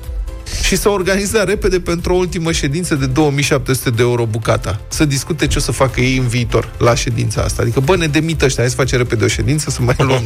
[0.63, 4.81] Și s-a organizat repede pentru o ultimă ședință de 2700 de euro bucata.
[4.87, 7.61] Să discute ce o să facă ei în viitor la ședința asta.
[7.61, 10.23] Adică, bă, ne demită ăștia, hai să facem repede o ședință, să mai luăm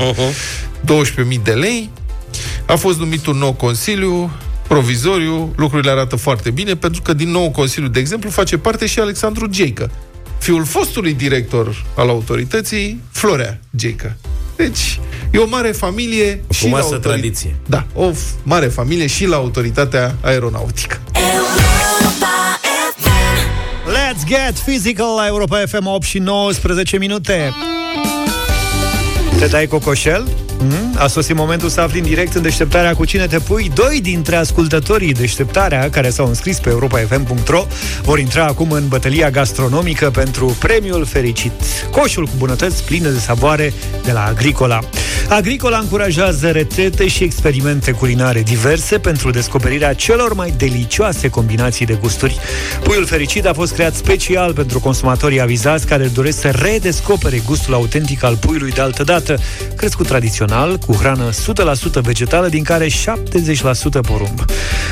[1.37, 1.89] 12.000 de lei.
[2.65, 4.31] A fost numit un nou consiliu,
[4.67, 8.99] provizoriu, lucrurile arată foarte bine, pentru că din nou Consiliul, de exemplu, face parte și
[8.99, 9.91] Alexandru Geică,
[10.37, 14.15] fiul fostului director al autorității, Florea Geică.
[14.55, 14.99] Deci,
[15.31, 17.55] e o mare familie o și la autorit- tradiție.
[17.65, 21.01] Da, o f- mare familie și la autoritatea aeronautică.
[23.87, 27.53] Let's get physical la Europa FM 8 și 19 minute.
[29.39, 30.27] Te dai cocoșel?
[30.69, 30.95] Mm?
[30.97, 33.71] A sosit momentul să afli în direct în deșteptarea cu cine te pui.
[33.73, 37.65] Doi dintre ascultătorii deșteptarea care s-au înscris pe europafm.ro
[38.01, 41.51] vor intra acum în bătălia gastronomică pentru premiul fericit.
[41.91, 43.73] Coșul cu bunătăți pline de savoare
[44.03, 44.79] de la Agricola.
[45.29, 52.39] Agricola încurajează rețete și experimente culinare diverse pentru descoperirea celor mai delicioase combinații de gusturi.
[52.83, 58.23] Puiul fericit a fost creat special pentru consumatorii avizați care doresc să redescopere gustul autentic
[58.23, 59.37] al puiului de altă dată,
[59.75, 60.51] crescut tradițional,
[60.85, 61.33] cu hrană 100%
[62.01, 62.91] vegetală, din care 70%
[64.01, 64.45] porumb.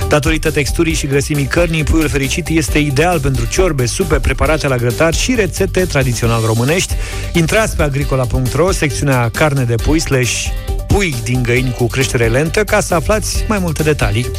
[0.08, 5.14] Datorită texturii și grăsimii cărnii, puiul fericit este ideal pentru ciorbe, supe preparate la grătar
[5.14, 6.94] și rețete tradițional românești.
[7.34, 10.46] Intrați pe agricola.ro, secțiunea carne de pui slash
[10.94, 14.32] pui din găini cu creștere lentă ca să aflați mai multe detalii.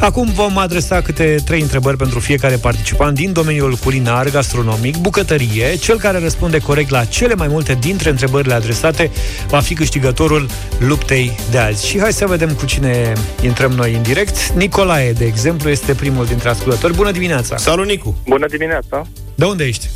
[0.00, 5.76] Acum vom adresa câte trei întrebări pentru fiecare participant din domeniul culinar, gastronomic, bucătărie.
[5.76, 9.10] Cel care răspunde corect la cele mai multe dintre întrebările adresate
[9.48, 11.86] va fi câștigătorul luptei de azi.
[11.86, 14.48] Și hai să vedem cu cine intrăm noi în direct.
[14.48, 16.94] Nicolae, de exemplu, este primul dintre ascultători.
[16.94, 17.56] Bună dimineața!
[17.56, 18.16] Salut, Nicu!
[18.26, 19.06] Bună dimineața!
[19.34, 19.88] De unde ești?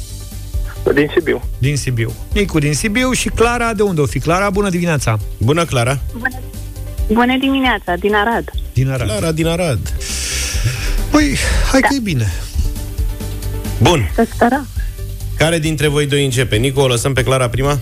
[0.94, 1.42] Din Sibiu.
[1.58, 2.12] Din Sibiu.
[2.32, 4.50] Nicu din Sibiu și Clara, de unde o fi Clara?
[4.50, 5.18] Bună dimineața!
[5.38, 6.00] Bună, Clara!
[7.12, 8.50] Bună dimineața, din Arad.
[8.72, 9.06] Din Arad.
[9.06, 9.78] Clara din Arad.
[11.10, 11.36] Păi,
[11.70, 11.86] hai da.
[11.88, 12.32] că e bine.
[13.82, 14.10] Bun.
[14.14, 14.66] Să sperăm.
[15.36, 16.56] Care dintre voi doi începe?
[16.56, 17.78] Nicu, o lăsăm pe Clara prima?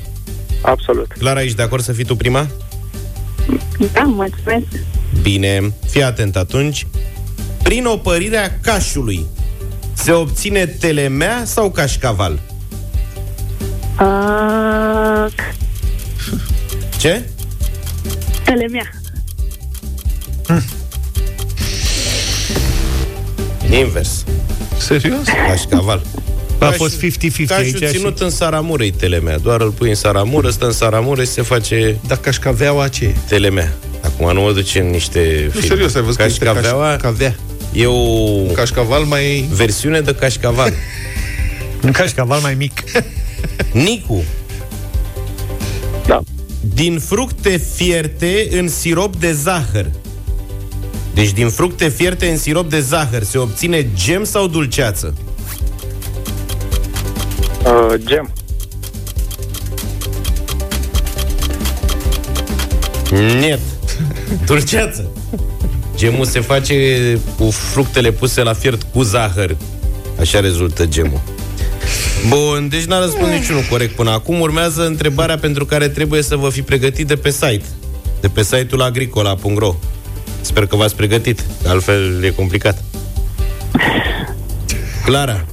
[0.60, 1.12] Absolut.
[1.18, 2.46] Clara, ești de acord să fii tu prima?
[3.92, 4.66] Da, mulțumesc.
[5.22, 5.72] Bine.
[5.90, 6.86] Fii atent atunci.
[7.62, 9.26] Prin opărirea cașului
[9.92, 12.40] se obține telemea sau cașcaval?
[14.00, 15.26] Uh,
[16.98, 17.22] Ce?
[18.44, 18.90] telemea.
[23.70, 24.24] Invers.
[24.78, 25.24] Serios?
[25.48, 26.02] Cașcaval.
[26.58, 28.22] A Cașul- fost 50-50 Cașul aici ținut și...
[28.22, 29.38] în saramură e telemea.
[29.38, 33.14] Doar îl pui în saramură, stă în saramură și se face Dar cașcaveaua ce e?
[33.28, 33.72] telemea.
[34.04, 35.66] Acum nu mă duce în niște Nu, filme.
[35.66, 37.34] serios, ai văzut că este Cașcaveaua cașcavea.
[37.72, 39.48] e o Cașcaval mai...
[39.52, 40.72] versiune de cașcaval.
[41.82, 42.72] Un cașcaval mai mic.
[43.72, 44.24] Nicu.
[46.06, 46.22] Da.
[46.74, 49.90] Din fructe fierte în sirop de zahăr.
[51.14, 55.14] Deci din fructe fierte în sirop de zahăr se obține gem sau dulceață?
[57.64, 58.32] Uh, gem.
[63.10, 63.58] Niet.
[64.46, 65.10] Dulceață.
[65.96, 66.74] Gemul se face
[67.38, 69.56] cu fructele puse la fiert cu zahăr.
[70.20, 71.20] Așa rezultă gemul.
[72.28, 74.40] Bun, deci n-a răspuns niciunul corect până acum.
[74.40, 77.64] Urmează întrebarea pentru care trebuie să vă fi pregătit de pe site.
[78.20, 79.74] De pe site-ul agricola.ro
[80.40, 82.84] Sper că v-ați pregătit, că altfel e complicat.
[85.04, 85.44] Clara,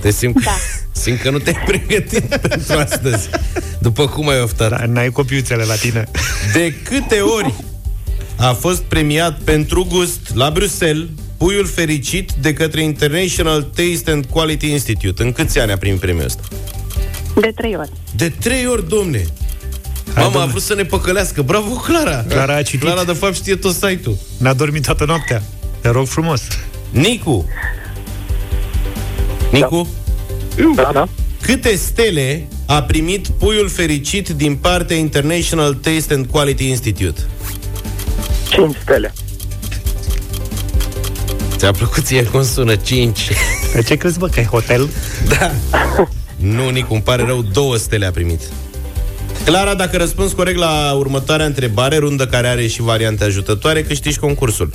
[0.00, 0.56] te simt, da.
[1.02, 3.28] simt că nu te-ai pregătit pentru astăzi.
[3.78, 4.70] După cum ai oftat.
[4.70, 6.04] Da, n-ai copiuțele la tine.
[6.52, 7.54] De câte ori
[8.36, 11.08] a fost premiat pentru gust la Bruxelles
[11.40, 15.22] puiul fericit de către International Taste and Quality Institute?
[15.22, 16.42] În câți ani a primit premiul ăsta?
[17.40, 17.90] De trei ori.
[18.16, 19.26] De trei ori, domne!
[20.14, 21.42] Mama a vrut să ne păcălească.
[21.42, 22.24] Bravo, Clara!
[22.28, 22.80] Clara a citit.
[22.80, 24.18] Clara, de fapt, știe tot site-ul.
[24.38, 25.42] N-a dormit toată noaptea.
[25.80, 26.42] Te rog frumos.
[26.90, 27.48] Nicu!
[29.52, 29.88] Nicu?
[30.74, 31.08] Da, da.
[31.42, 37.20] Câte stele a primit puiul fericit din partea International Taste and Quality Institute?
[38.50, 39.12] 5 stele.
[41.60, 42.76] Ți-a plăcut ție cum sună?
[42.76, 43.28] 5.
[43.74, 44.88] De ce crezi, bă, că e hotel?
[45.28, 45.52] Da.
[46.36, 48.40] Nu, Nicu, îmi pare rău, două stele a primit.
[49.44, 54.70] Clara, dacă răspunzi corect la următoarea întrebare, rundă care are și variante ajutătoare, câștigi concursul.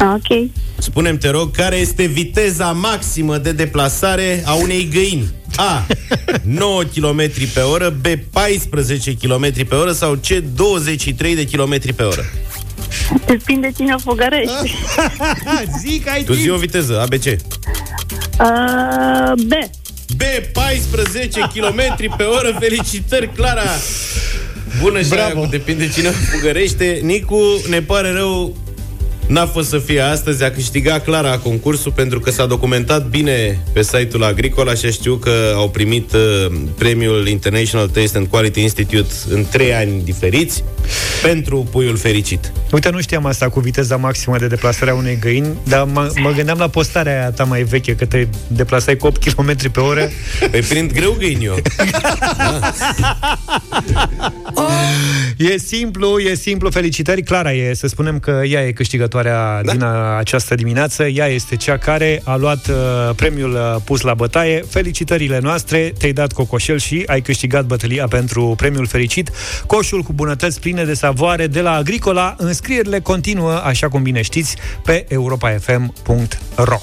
[0.00, 0.50] Ok.
[0.78, 5.30] Spunem, te rog, care este viteza maximă de deplasare a unei găini?
[5.56, 5.86] A.
[6.42, 8.06] 9 km pe oră, B.
[8.30, 10.28] 14 km pe oră sau C.
[10.54, 12.24] 23 de km pe oră?
[13.26, 14.76] Depinde cine o fugărești.
[15.84, 17.24] Zic, ai Tu zi o viteză, ABC.
[17.24, 17.36] Uh,
[19.46, 19.52] B.
[20.16, 22.56] B, 14 km pe oră.
[22.60, 23.62] Felicitări, Clara!
[24.80, 27.00] Bună și aia cu depinde cine o fugărește.
[27.02, 28.56] Nicu, ne pare rău,
[29.26, 33.82] N-a fost să fie astăzi, a câștigat Clara concursul pentru că s-a documentat bine pe
[33.82, 36.46] site-ul Agricola și știu că au primit uh,
[36.78, 40.64] premiul International Taste and Quality Institute în trei ani diferiți
[41.22, 42.52] pentru puiul fericit.
[42.72, 46.30] Uite, nu știam asta cu viteza maximă de deplasare a unei găini, dar mă, mă
[46.30, 50.10] gândeam la postarea aia ta mai veche, că te deplasai cu 8 km pe oră.
[50.50, 51.56] Păi prind greu găini eu.
[55.36, 56.70] E simplu, e simplu.
[56.70, 58.72] Felicitări, Clara e, să spunem că ea e
[59.12, 59.72] câștigătoarea da?
[59.72, 61.06] din a, această dimineață.
[61.06, 62.74] Ea este cea care a luat uh,
[63.16, 64.64] premiul uh, pus la bătaie.
[64.68, 69.30] Felicitările noastre, te-ai dat cocoșel și ai câștigat bătălia pentru premiul fericit.
[69.66, 72.34] Coșul cu bunătăți pline de savoare de la Agricola.
[72.38, 76.78] Înscrierile continuă, așa cum bine știți, pe europafm.ro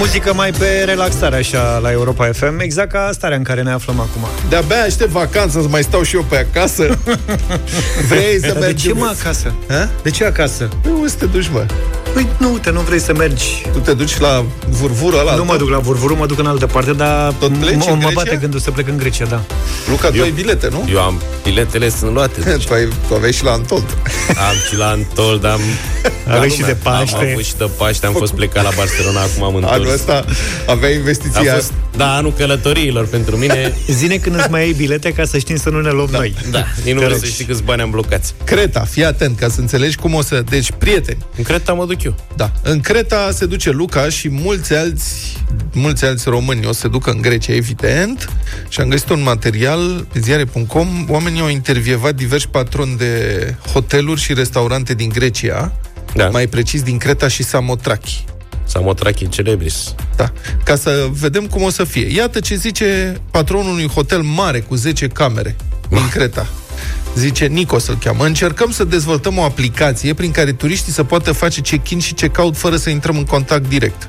[0.00, 4.00] Muzică mai pe relaxare așa la Europa FM, exact ca starea în care ne aflăm
[4.00, 4.26] acum.
[4.48, 6.98] De-abia aștept vacanță să mai stau și eu pe acasă.
[8.08, 8.86] Vrei să Dar de mergi?
[8.86, 9.52] ce mă acasă?
[9.68, 9.90] Ha?
[10.02, 10.68] De ce acasă?
[10.82, 11.66] Păi unde să te duci, mă?
[12.14, 15.34] Păi nu, te nu vrei să mergi Tu te duci la vurvură ăla?
[15.34, 17.92] Nu mă duc la Vurvuru, mă duc în altă parte, dar Tot pleci mă, în
[17.92, 18.12] mă Grecia?
[18.14, 19.40] bate gândul să plec în Grecia, da.
[19.90, 20.88] Luca, tu Eu- ai bilete, nu?
[20.92, 22.40] Eu am biletele sunt luate.
[22.50, 23.96] Deci Tu, ai, tu aveai și la Antold.
[24.48, 25.60] am și la Antol, dar am...
[26.26, 26.74] Aveai ca și lumea.
[26.74, 27.16] de Paște.
[27.16, 29.76] Am avut și de Paște, am fost plecat la Barcelona, acum am întors.
[29.90, 30.24] Anul ăsta
[30.66, 33.72] aveai A investiția fost, da, anul călătoriilor pentru mine.
[33.88, 36.34] Zine când îți mai iei bilete ca să știm să nu ne luăm noi.
[36.50, 37.18] Da, nici nu Te vreau rog.
[37.18, 38.34] să știi câți bani am blocați.
[38.44, 40.42] Creta, fii atent ca să înțelegi cum o să...
[40.48, 42.14] Deci, prieteni, În Creta mă duc eu.
[42.36, 45.36] da, în Creta se duce Luca și mulți alți,
[45.72, 48.28] mulți alți români o să se ducă în Grecia, evident,
[48.68, 54.34] și am găsit un material pe ziare.com, oamenii au intervievat diversi patroni de hoteluri și
[54.34, 55.72] restaurante din Grecia,
[56.14, 56.28] Da.
[56.28, 58.24] mai precis din Creta și Samotraki.
[58.70, 59.94] Samotrachi celebris.
[60.16, 60.32] Da,
[60.64, 62.14] ca să vedem cum o să fie.
[62.14, 65.56] Iată ce zice patronul unui hotel mare cu 10 camere
[65.88, 66.46] din Creta.
[67.16, 68.24] Zice Nico să-l cheamă.
[68.24, 72.76] Încercăm să dezvoltăm o aplicație prin care turiștii să poată face check-in și check-out fără
[72.76, 74.08] să intrăm în contact direct.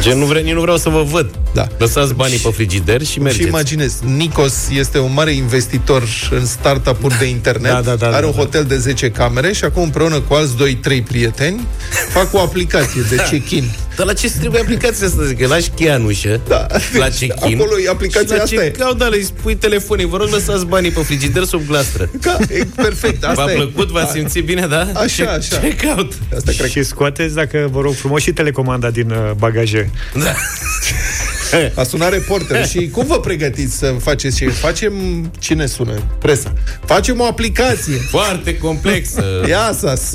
[0.00, 1.30] Gen, nu, vre, nici nu vreau să vă văd.
[1.54, 1.66] Da.
[1.78, 3.42] Lăsați banii pe frigider și mergeți.
[3.42, 8.20] Și imaginez, Nikos este un mare investitor în startup-uri de internet, Da, da, da, are
[8.20, 8.38] da, un da.
[8.38, 10.52] hotel de 10 camere și acum împreună cu alți
[11.00, 11.60] 2-3 prieteni
[12.08, 13.70] fac o aplicație de check-in.
[13.98, 15.22] Dar la ce trebuie aplicația asta?
[15.24, 16.66] Zic, că lași cheia în ușă, Da.
[16.98, 17.60] la Deci, check-in.
[17.60, 18.70] acolo e aplicația și la asta e.
[18.70, 20.04] check-out, da, le spui telefonii.
[20.06, 22.10] Vă rog, lăsați banii pe frigider sub glastră.
[22.20, 23.54] Ca, e perfect, asta V-a e.
[23.54, 23.88] plăcut?
[23.88, 24.88] V-ați simțit bine, da?
[24.94, 25.58] Așa, Check- așa.
[25.58, 26.12] Check-out.
[26.36, 29.90] Asta cred Și scoateți, dacă vă rog frumos, și telecomanda din uh, bagaje.
[30.14, 30.34] Da.
[31.74, 34.48] A sunat reporterul și cum vă pregătiți să faceți ce?
[34.48, 34.92] Facem,
[35.38, 36.02] cine sună?
[36.18, 36.52] Presa.
[36.84, 37.94] Facem o aplicație.
[37.94, 39.24] Foarte complexă.
[39.48, 40.12] Ia sas.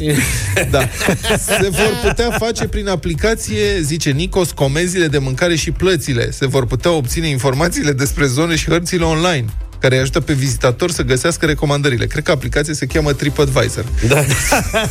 [0.69, 0.89] Da.
[1.37, 6.31] Se vor putea face prin aplicație, zice Nicos, comenzile de mâncare și plățile.
[6.31, 9.45] Se vor putea obține informațiile despre zone și hărțile online
[9.79, 12.05] care îi ajută pe vizitator să găsească recomandările.
[12.05, 13.85] Cred că aplicația se cheamă TripAdvisor.
[14.07, 14.23] Da.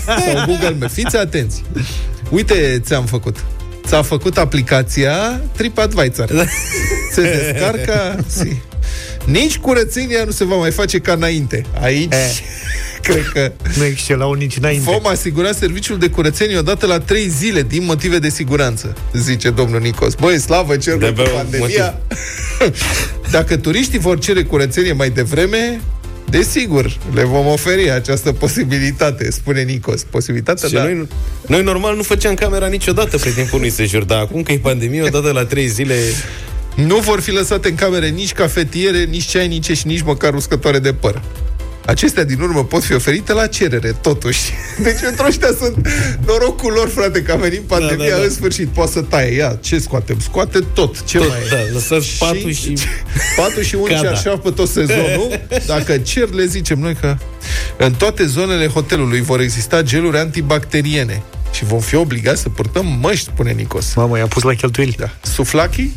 [0.04, 0.92] Sau Google Maps.
[0.92, 1.62] Fiți atenți.
[2.30, 3.44] Uite, ți-am făcut.
[3.86, 6.32] Ți-a făcut aplicația TripAdvisor.
[6.32, 6.44] Da.
[7.14, 8.24] Se descarcă...
[8.28, 8.62] Si.
[9.24, 11.64] Nici curățenia nu se va mai face ca înainte.
[11.80, 12.14] Aici,
[13.02, 14.90] cred că Nu excelau nici înainte.
[14.90, 19.80] vom asigura serviciul de curățenie odată la trei zile din motive de siguranță, zice domnul
[19.80, 20.14] Nicos.
[20.14, 22.00] Băi, slavă cerului cu De-abia pandemia.
[23.30, 25.80] Dacă turiștii vor cere curățenie mai devreme,
[26.32, 30.02] Desigur, le vom oferi această posibilitate, spune Nicos.
[30.02, 30.82] Posibilitatea, Și da.
[30.82, 31.08] noi,
[31.46, 35.02] noi normal nu făceam camera niciodată pe timpul unui sejur, dar acum că e pandemie,
[35.02, 35.94] odată la trei zile...
[36.74, 40.92] Nu vor fi lăsate în camere nici cafetiere, nici ceainice și nici măcar uscătoare de
[40.92, 41.22] păr.
[41.86, 44.52] Acestea din urmă pot fi oferite la cerere, totuși.
[44.82, 45.88] Deci pentru ăștia sunt
[46.26, 48.22] norocul lor, frate, că a venit pandemia, da, da.
[48.22, 49.34] în sfârșit, poate să taie.
[49.34, 50.20] Ia, ce scoatem?
[50.20, 51.04] Scoate tot.
[51.04, 51.48] Ce Tot, mai e?
[51.50, 52.76] da, lăsați patul și...
[53.36, 54.10] Patul și un Cada.
[54.10, 55.40] așa pe tot sezonul.
[55.66, 57.16] Dacă cer, le zicem noi că
[57.76, 63.24] în toate zonele hotelului vor exista geluri antibacteriene și vom fi obligați să purtăm măști,
[63.24, 63.94] spune Nicos.
[63.94, 64.94] Mamă, i-a pus la cheltuieli.
[64.98, 65.10] Da.
[65.22, 65.90] Suflachi?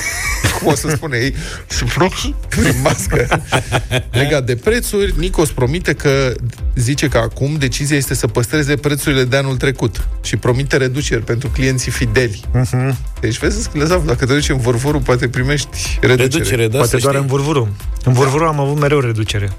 [0.58, 1.34] Cum o să spune ei?
[1.66, 2.34] Suflachi?
[2.48, 3.42] Prin mască.
[4.10, 6.34] Legat de prețuri, Nicos promite că
[6.74, 11.48] zice că acum decizia este să păstreze prețurile de anul trecut și promite reduceri pentru
[11.48, 12.44] clienții fideli.
[12.54, 12.94] Uh-huh.
[13.20, 16.22] Deci vezi, Lăzav, dacă te duci în vorvorul, poate primești reducere.
[16.22, 17.26] Reducere, da, Poate să doar știi.
[17.26, 17.68] în vurvuru.
[18.04, 19.52] În vurvuru am avut mereu reducere.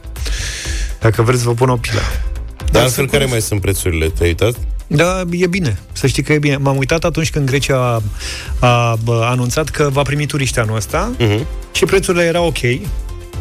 [0.99, 2.01] Dacă vreți, vă pun o pilă.
[2.71, 4.05] Dar altfel, care mai sunt prețurile?
[4.07, 4.55] Te-ai uitat?
[4.87, 5.79] Da, e bine.
[5.91, 6.57] Să știi că e bine.
[6.57, 8.01] M-am uitat atunci când Grecia a,
[8.67, 11.39] a bă, anunțat că va primi turiști anul ăsta Uh-huh.
[11.71, 12.57] și prețurile erau ok.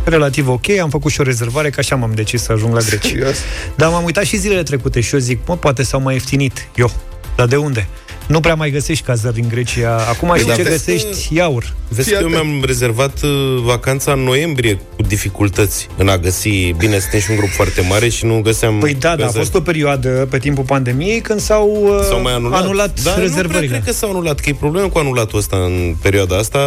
[0.04, 3.08] Relativ ok, am făcut și o rezervare, că așa m-am decis să ajung la Grecia.
[3.08, 3.36] Serios?
[3.76, 6.68] Dar m-am uitat și zilele trecute și eu zic, mă, poate s-au mai ieftinit.
[6.76, 6.90] Eu.
[7.36, 7.88] Dar de unde?
[8.26, 9.96] Nu prea mai găsești cazări din Grecia.
[9.96, 11.34] Acum știi da, ce vezi găsești?
[11.34, 11.74] Iaur.
[11.88, 12.44] Vezi Fii că eu atent.
[12.48, 13.30] mi-am rezervat uh,
[13.64, 16.48] vacanța în noiembrie cu dificultăți în a găsi...
[16.78, 18.78] Bine, suntem și un grup foarte mare și nu găseam...
[18.78, 22.20] Păi da, da, a găseam- fost o perioadă pe timpul pandemiei când s-au, uh, S-au
[22.22, 22.62] mai anulat.
[22.62, 23.66] anulat Dar nu prea rezervările.
[23.70, 26.58] cred că s-au anulat, că e problemă cu anulatul ăsta în perioada asta,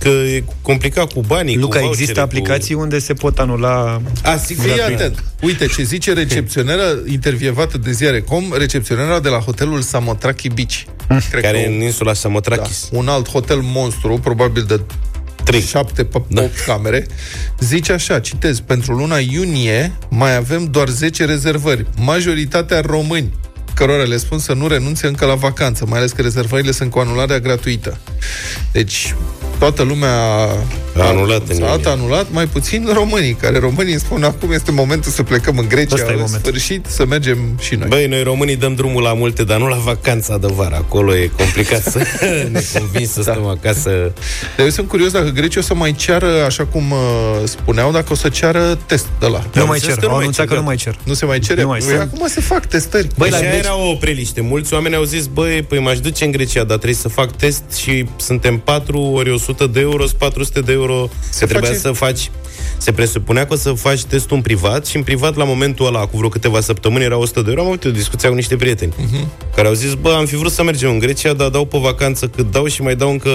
[0.00, 4.28] că e complicat cu banii, Luca, cu vouchere, există aplicații unde se pot anula Cu...
[4.28, 5.24] A, sigur, Fii da, atent.
[5.42, 10.74] Uite ce zice recepționera intervievată de ziare.com, recepționera de la hotelul Samotraki Beach.
[11.30, 12.88] Cred care că e în insula da, Samotrakis.
[12.92, 14.80] un alt hotel monstru, probabil de
[15.44, 15.60] Trei.
[15.60, 16.42] 7 pe 8 Da.
[16.66, 17.06] camere,
[17.58, 23.32] zice așa, citez, pentru luna iunie mai avem doar 10 rezervări, majoritatea români
[23.74, 26.98] cărora le spun să nu renunțe încă la vacanță, mai ales că rezervările sunt cu
[26.98, 27.98] anularea gratuită.
[28.72, 29.14] Deci,
[29.60, 30.12] toată lumea
[30.96, 31.86] A anulat în a iunie.
[31.88, 35.94] anulat, mai puțin românii, care românii îmi spun acum este momentul să plecăm în Grecia,
[35.94, 36.40] Ăsta e în momentul.
[36.52, 37.88] sfârșit să mergem și noi.
[37.88, 40.74] Băi, noi românii dăm drumul la multe, dar nu la vacanța de vară.
[40.74, 41.98] Acolo e complicat să
[42.52, 43.90] ne convins să stăm acasă.
[44.56, 46.98] Dar eu sunt curios dacă Grecia o să mai ceară, așa cum uh,
[47.44, 49.44] spuneau, dacă o să ceară test de la.
[49.54, 50.66] Nu Am mai înțeles cer, că nu au mai anunțat cer, că nu gata.
[50.66, 50.96] mai cer.
[51.04, 51.60] Nu se mai cere?
[51.62, 52.00] Nu mai Păi sunt.
[52.12, 53.06] acum se fac testări.
[53.06, 54.40] Băi, Băi, la și aia Greci- era o preliște.
[54.40, 57.62] Mulți oameni au zis, băi, păi m-aș duce în Grecia, dar trebuie să fac test
[57.82, 61.08] și suntem 4 ori 100 de euro, sunt 400 de euro.
[61.30, 62.30] Se trebuia face- să faci...
[62.76, 66.06] Se presupunea că o să faci testul în privat și în privat la momentul ăla,
[66.06, 67.60] cu vreo câteva săptămâni, era 100 de euro.
[67.60, 69.28] Am avut o discuție cu niște prieteni Mhm.
[69.54, 72.26] care au zis, bă, am fi vrut să mergem în Grecia, dar dau pe vacanță
[72.28, 73.30] cât dau și mai dau încă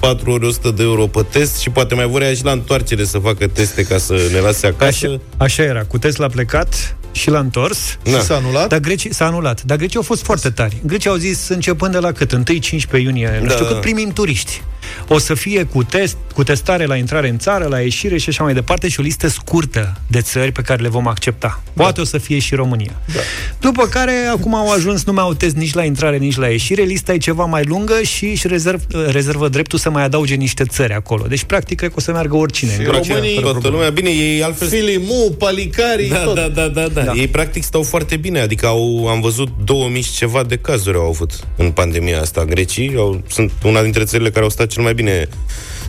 [0.00, 3.04] 4 ori 100 de euro pe test și poate mai vor ea și la întoarcere
[3.04, 5.06] să facă teste ca să ne lase acasă.
[5.06, 7.98] Așa, așa era, cu test la plecat și l-a întors.
[8.02, 8.10] Da.
[8.18, 8.68] Și s-a anulat?
[8.68, 9.62] Dar grecii s-a anulat.
[9.62, 10.76] Dar grecii au fost foarte tari.
[10.86, 12.32] Grecii au zis, începând de la cât?
[12.32, 13.52] 1-15 iunie, nu Da.
[13.52, 14.62] știu cât, primim turiști.
[15.08, 18.44] O să fie cu test, cu testare la intrare în țară, la ieșire și așa
[18.44, 21.62] mai departe și o listă scurtă de țări pe care le vom accepta.
[21.72, 22.00] Poate da.
[22.00, 23.00] o să fie și România.
[23.14, 23.20] Da.
[23.60, 26.82] După care, acum au ajuns, nu mai au test nici la intrare, nici la ieșire,
[26.82, 30.92] lista e ceva mai lungă și își rezerv, rezervă dreptul să mai adauge niște țări
[30.92, 31.24] acolo.
[31.28, 32.72] Deci, practic, cred că o să meargă oricine.
[32.72, 34.68] Și românii, Toată lumea, bine, ei altfel...
[34.68, 36.34] Filimu, Palicarii, Da, tot.
[36.34, 37.12] da, da, da, da, Da.
[37.14, 41.06] Ei practic stau foarte bine, adică au, am văzut 2000 și ceva de cazuri au
[41.06, 42.44] avut în pandemia asta.
[42.44, 45.28] Grecii au, sunt una dintre țările care au stat cel mai bine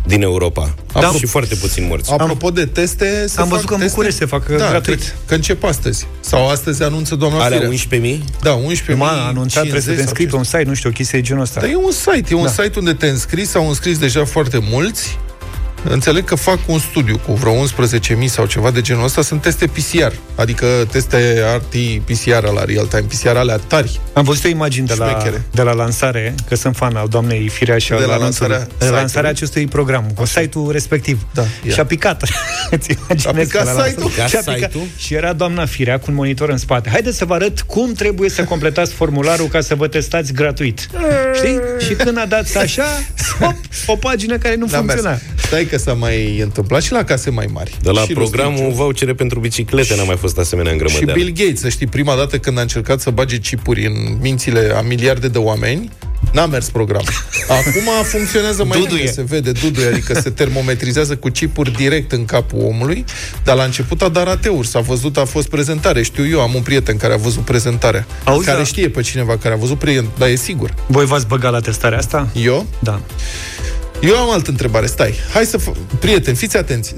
[0.05, 0.73] din Europa.
[0.93, 1.11] Da.
[1.17, 2.11] Și foarte puțin morți.
[2.11, 3.93] Apropo de teste, se Am fac văzut că în teste?
[3.95, 4.99] București se fac da, gratuit.
[4.99, 6.07] Cred că încep astăzi.
[6.19, 8.17] Sau astăzi anunță doamna Alea Firea.
[8.19, 8.23] 11.000?
[8.41, 11.19] Da, 11 M-a anunțat, trebuie să te înscrii pe un site, nu știu, o chestie
[11.19, 11.59] de genul ăsta.
[11.59, 12.49] Dar e un site, e un Da.
[12.49, 15.17] site unde te înscrii, s-au înscris deja foarte mulți.
[15.83, 17.53] Înțeleg că fac un studiu cu vreo
[18.19, 19.21] 11.000 sau ceva de genul ăsta.
[19.21, 23.99] Sunt teste PCR, adică teste RT-PCR la real-time, PCR alea tari.
[24.13, 25.43] Am văzut o imagine de la, Șmechere.
[25.51, 28.57] de la lansare, că sunt fan al doamnei Firea și De al la anunțului- lansarea
[28.57, 28.97] de la site-ului?
[28.99, 31.25] lansarea acestui program, cu site-ul respectiv.
[31.33, 31.73] Da, ia.
[31.73, 32.23] și a picat.
[32.69, 34.09] Îți imaginezi A picat că la lansare- site-ul?
[34.11, 34.71] Și, a Picat picat.
[34.71, 34.87] site-ul?
[34.97, 36.89] și era doamna Firea cu un monitor în spate.
[36.89, 40.87] Haideți să vă arăt cum trebuie să completați formularul ca să vă testați gratuit.
[41.35, 41.59] Știi?
[41.87, 42.85] Și când a dat așa,
[43.39, 43.55] hop,
[43.85, 45.01] o pagină care nu N-a mers.
[45.01, 45.17] funcționa.
[45.47, 47.77] Stai că s-a mai întâmplat și la case mai mari.
[47.81, 48.75] De la și programul Rostinciu.
[48.75, 51.19] vouchere pentru biciclete n-a mai fost asemenea Și îngrămădeală.
[51.21, 54.81] Bill Gates, să știi, prima dată când a încercat să bage chipuri în mințile a
[54.81, 55.89] miliarde de oameni,
[56.31, 57.07] n-a mers programul.
[57.59, 58.99] Acum funcționează mai Duduie.
[58.99, 63.05] bine, se vede duduie, adică se termometrizează cu chipuri direct în capul omului,
[63.43, 66.61] dar la început a dat rateuri, s-a văzut, a fost prezentare, știu eu, am un
[66.61, 68.63] prieten care a văzut prezentarea, Auzi, care da.
[68.63, 70.73] știe pe cineva care a văzut, prieten, dar e sigur.
[70.87, 72.29] Voi v-ați băgat la testarea asta?
[72.43, 72.65] Eu?
[72.79, 73.01] Da.
[74.01, 75.13] Eu am altă întrebare, stai.
[75.33, 75.57] Hai să...
[75.57, 76.93] F- prieteni, fiți atenți.
[76.93, 76.97] 0372069599.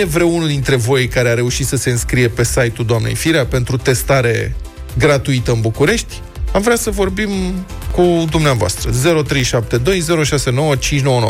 [0.00, 3.76] E vreunul dintre voi care a reușit să se înscrie pe site-ul doamnei Firea pentru
[3.76, 4.56] testare
[4.98, 6.20] gratuită în București?
[6.52, 7.30] Am vrea să vorbim
[7.92, 8.90] cu dumneavoastră.
[8.90, 8.94] 0372069599.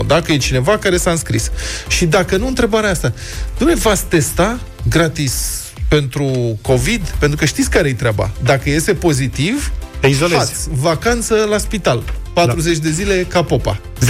[0.06, 1.50] Dacă e cineva care s-a înscris.
[1.88, 3.12] Și dacă nu, întrebarea asta.
[3.56, 7.14] Dom'le, v-ați testa gratis pentru COVID?
[7.18, 8.30] Pentru că știți care e treaba.
[8.42, 10.38] Dacă iese pozitiv, Te izolezi.
[10.38, 12.02] Hați, vacanță la spital.
[12.44, 13.80] 40 de zile ca popa.
[14.00, 14.04] 0372069599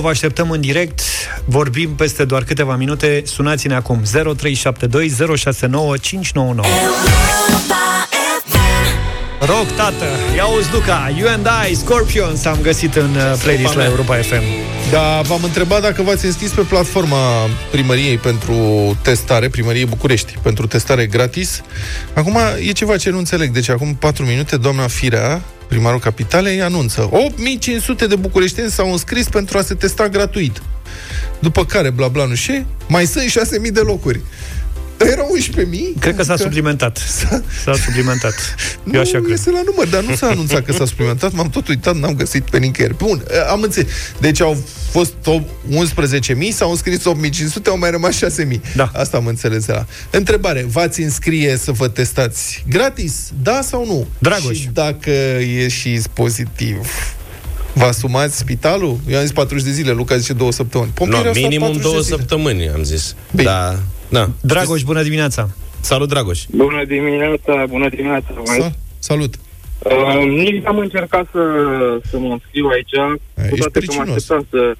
[0.00, 1.00] Vă așteptăm în direct.
[1.44, 3.22] Vorbim peste doar câteva minute.
[3.26, 4.06] Sunați-ne acum 0372069599
[9.40, 10.04] Rock, tată,
[10.36, 11.12] ia uzi Luca.
[11.18, 15.82] You and I, Scorpions Am găsit în uh, playlist la Europa FM Da, v-am întrebat
[15.82, 18.54] dacă v-ați înscris pe platforma primăriei pentru
[19.02, 21.60] testare, primăriei București, pentru testare gratis.
[22.14, 23.50] Acum e ceva ce nu înțeleg.
[23.50, 29.58] Deci acum 4 minute, doamna Firea, primarul capitalei, anunță 8500 de bucureșteni s-au înscris pentru
[29.58, 30.62] a se testa gratuit.
[31.38, 34.20] După care, bla bla, nu știu, mai sunt 6000 de locuri.
[34.96, 36.00] Dar erau 11.000?
[36.00, 36.98] Cred că s-a Adică- suplimentat
[37.64, 38.34] S-a suplimentat
[38.86, 41.48] Eu nu așa cred iese la număr, dar nu s-a anunțat că s-a suplimentat, m-am
[41.50, 42.94] tot uitat, n-am găsit pe nicăieri.
[42.96, 43.88] Bun, am înțeles.
[44.20, 45.40] Deci au fost o-
[45.70, 48.60] 11.000, s-au înscris 8.500, au mai rămas 6.000.
[48.76, 48.90] Da.
[48.94, 49.86] Asta am înțeles de la.
[50.10, 53.30] Întrebare, v-ați înscrie să vă testați gratis?
[53.42, 54.06] Da sau nu?
[54.18, 54.56] Dragoș.
[54.56, 55.10] Și dacă
[55.58, 56.76] ieșiți pozitiv,
[57.72, 59.00] vă asumați spitalul?
[59.08, 60.90] Eu am zis 40 de zile, Luca zice două săptămâni.
[60.98, 62.16] No, Pompieri au stat minimum 40 de două zile.
[62.16, 63.14] săptămâni, am zis.
[63.30, 63.42] Bine.
[63.42, 63.78] Da,
[64.08, 64.28] da.
[64.40, 65.48] Dragoș, bună dimineața
[65.80, 66.44] Salut, Dragoș.
[66.50, 68.26] Bună dimineața, bună dimineața.
[68.58, 69.34] Sa- Salut.
[69.78, 71.42] Uh, nici am încercat să,
[72.10, 72.92] să mă înscriu aici,
[73.34, 74.08] ești cu toate că mă pricinos.
[74.16, 74.76] așteptam să,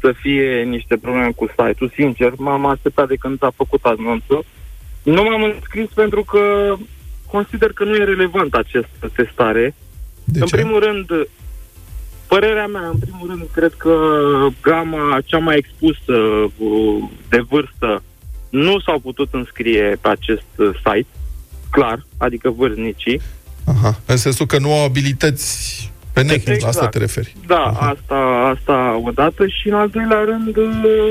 [0.00, 4.44] să fie niște probleme cu site-ul, sincer, m-am așteptat de când a făcut anunțul.
[5.02, 6.74] Nu m-am înscris pentru că
[7.26, 9.74] consider că nu e relevant această testare.
[10.24, 10.56] De în ce?
[10.56, 11.06] primul rând,
[12.26, 13.96] părerea mea, în primul rând, cred că
[14.62, 16.12] gama cea mai expusă
[16.58, 18.02] uh, de vârstă
[18.54, 21.06] nu s-au putut înscrie pe acest uh, site,
[21.70, 23.20] clar, adică vârstnicii.
[23.64, 24.00] Aha.
[24.06, 26.60] În sensul că nu au abilități pe net, Exact.
[26.60, 27.36] la asta te referi.
[27.46, 27.96] Da, Aha.
[27.96, 28.14] asta,
[28.56, 31.10] asta odată și în al doilea rând uh,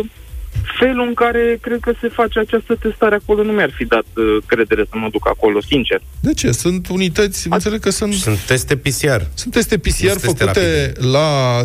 [0.80, 4.44] felul în care cred că se face această testare acolo nu mi-ar fi dat uh,
[4.46, 6.02] credere să mă duc acolo, sincer.
[6.20, 6.52] De ce?
[6.52, 9.22] Sunt unități, înțeleg că sunt, Sunt teste PCR.
[9.34, 11.62] sunt teste PCR Sunt teste făcute la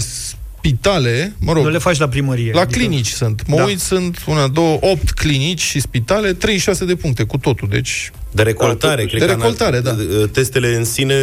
[0.62, 3.42] spitale, mă rog, Nu le faci la primărie la adică- clinici sunt.
[3.46, 3.64] Mă Da.
[3.64, 7.68] uit, sunt una, două, opt clinici și spitale, 36 de puncte cu totul.
[7.70, 9.90] Deci, De recoltare, Da, cred de că recoltare, da.
[9.90, 11.14] ana- Testele în sine,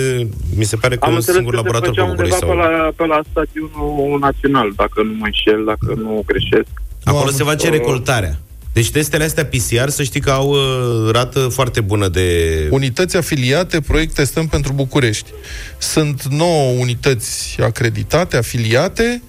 [0.55, 2.45] mi se pare că Am un înțeles singur că se laborator pe făcea undeva București.
[2.45, 2.71] pe Sau...
[2.85, 6.71] la, pe la stadionul național, dacă nu mă înșel, dacă nu greșesc.
[7.03, 8.33] Acolo Nu se am- face recoltarea.
[8.75, 12.67] Deci testele astea PCR, să știi că au uh, rată foarte bună de...
[12.71, 15.29] unități afiliate, proiect testăm pentru București.
[15.77, 19.21] Sunt 9 unități acreditate, afiliate,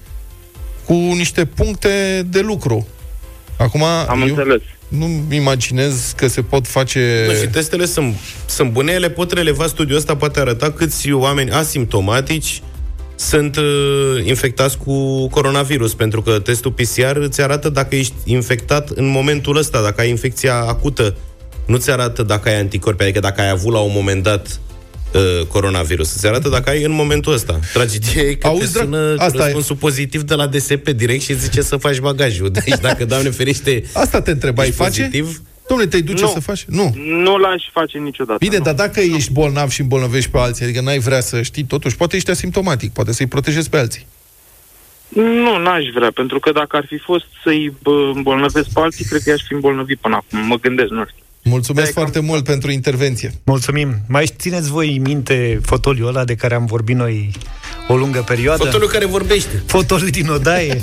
[0.84, 2.86] cu niște puncte de lucru.
[3.58, 4.60] Acum, Am eu înțeles.
[4.88, 7.24] nu-mi imaginez că se pot face...
[7.28, 8.14] Nu, și testele sunt,
[8.46, 12.62] sunt bune, ele pot releva studiul ăsta, poate arăta câți oameni asimptomatici
[13.16, 13.64] sunt uh,
[14.24, 19.82] infectați cu coronavirus, pentru că testul PCR îți arată dacă ești infectat în momentul ăsta,
[19.82, 21.16] dacă ai infecția acută.
[21.66, 24.60] Nu ți arată dacă ai anticorpi, adică dacă ai avut la un moment dat
[25.14, 26.14] uh, coronavirus.
[26.14, 27.60] Îți arată dacă ai în momentul ăsta.
[27.72, 29.40] Tragedia e că Auzi, te sună drag- asta e.
[29.42, 32.50] răspunsul pozitiv de la DSP direct și zice să faci bagajul.
[32.50, 35.00] Deci dacă, Doamne ferește, Asta te întreb, ai ești face?
[35.00, 36.28] pozitiv, Domnule, te-ai duce Nu.
[36.28, 36.64] să faci?
[36.64, 36.92] Nu.
[36.96, 38.38] Nu l-aș face niciodată.
[38.38, 38.64] Bine, nu.
[38.64, 42.16] dar dacă ești bolnav și îmbolnăvești pe alții, adică n-ai vrea să știi, totuși, poate
[42.16, 44.06] ești asimptomatic, poate să-i protejezi pe alții.
[45.08, 49.22] Nu, n-aș vrea, pentru că dacă ar fi fost să-i bă, îmbolnăvesc pe alții, cred
[49.22, 50.46] că i-aș fi îmbolnăvit până acum.
[50.46, 51.24] Mă gândesc, nu știu.
[51.48, 53.32] Mulțumesc Da, e foarte mult pentru intervenție.
[53.44, 53.96] Mulțumim.
[54.08, 57.30] Mai țineți voi minte fotoliul ăla de care am vorbit noi
[57.88, 58.64] o lungă perioadă?
[58.64, 59.62] fotolul care vorbește.
[59.66, 60.82] Fotoliu din odaie.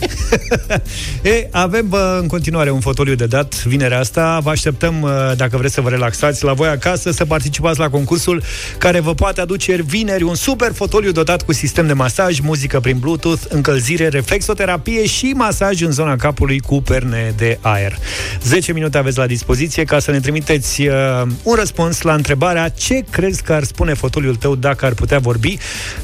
[1.22, 4.39] e, avem bă, în continuare un fotoliu de dat vinerea asta.
[4.43, 8.43] Vă așteptăm, uh, dacă vreți să vă relaxați la voi acasă, să participați la concursul
[8.78, 12.97] care vă poate aduce vineri un super fotoliu dotat cu sistem de masaj, muzică prin
[12.97, 17.97] Bluetooth, încălzire, reflexoterapie și masaj în zona capului cu perne de aer.
[18.43, 20.20] 10 minute aveți la dispoziție ca să ne
[20.60, 24.93] trimiteți uh, un răspuns la întrebarea ce crezi că ar spune fotoliul tău dacă ar
[24.93, 25.58] putea vorbi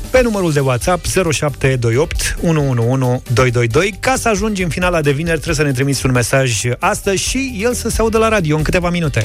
[0.10, 3.98] pe numărul de WhatsApp 0728 111 222.
[4.00, 7.60] Ca să ajungi în finala de vineri, trebuie să ne trimiți un mesaj astăzi și
[7.62, 9.22] el să se audă la radio în câteva minute.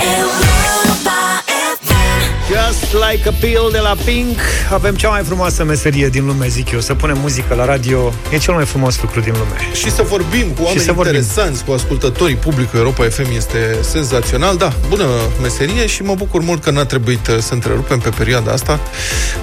[2.48, 4.38] Just like a pill de la Pink
[4.72, 8.38] Avem cea mai frumoasă meserie din lume, zic eu Să punem muzică la radio E
[8.38, 11.14] cel mai frumos lucru din lume Și să vorbim cu oameni să vorbim.
[11.14, 14.56] interesanți, cu ascultătorii, publicul Europa FM este senzațional.
[14.56, 15.06] Da, bună
[15.42, 18.80] meserie și mă bucur mult că n-a trebuit uh, să întrerupem pe perioada asta.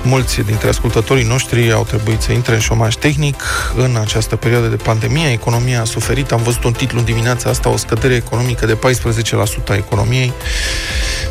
[0.03, 3.41] Mulți dintre ascultătorii noștri au trebuit să intre în șomaj tehnic
[3.75, 5.31] în această perioadă de pandemie.
[5.31, 6.31] Economia a suferit.
[6.31, 8.77] Am văzut un titlu în dimineața asta, o scădere economică de 14%
[9.69, 10.33] a economiei.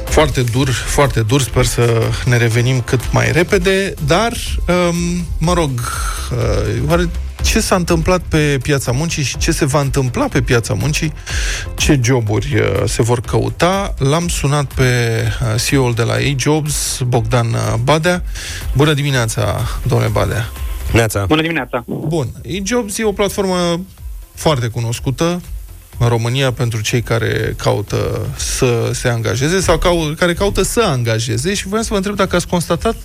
[0.09, 4.33] Foarte dur, foarte dur, sper să ne revenim cât mai repede, dar,
[4.69, 7.09] um, mă rog, uh, oare
[7.43, 11.13] ce s-a întâmplat pe piața muncii și ce se va întâmpla pe piața muncii,
[11.77, 13.95] ce joburi uh, se vor căuta.
[13.99, 15.23] L-am sunat pe
[15.55, 18.23] uh, CEO-ul de la A-Jobs, Bogdan uh, Badea.
[18.77, 20.49] Bună dimineața, domnule Badea!
[20.93, 21.25] Neața.
[21.25, 21.85] Bună dimineața!
[21.87, 23.81] Bun, A-Jobs e o platformă
[24.35, 25.41] foarte cunoscută
[26.03, 31.55] în România pentru cei care caută să se angajeze sau cau- care caută să angajeze
[31.55, 32.97] și vreau să vă întreb dacă ați constatat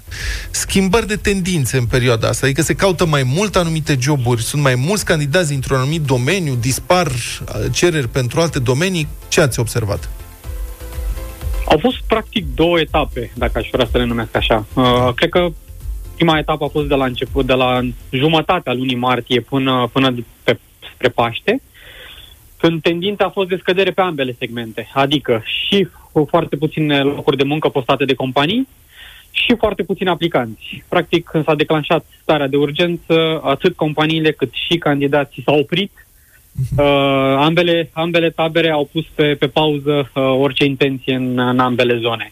[0.52, 4.76] schimbări de tendințe în perioada asta, adică se caută mai mult anumite joburi, sunt mai
[4.76, 10.10] mulți candidați dintr-un anumit domeniu, dispar uh, cereri pentru alte domenii, ce ați observat?
[11.66, 14.66] Au fost practic două etape, dacă aș vrea să le numesc așa.
[14.74, 15.48] Uh, cred că
[16.16, 17.80] prima etapă a fost de la început, de la
[18.10, 20.60] jumătatea lunii martie până, până pe,
[20.94, 21.62] spre Paște,
[22.66, 27.38] când tendința a fost de scădere pe ambele segmente, adică și cu foarte puține locuri
[27.38, 28.68] de muncă postate de companii
[29.32, 30.84] și foarte puțini aplicanți.
[30.90, 35.92] Practic, când s-a declanșat starea de urgență, atât companiile cât și candidații s-au oprit
[36.78, 36.86] Uh,
[37.38, 42.32] ambele, ambele tabere au pus pe, pe pauză uh, orice intenție în, în ambele zone.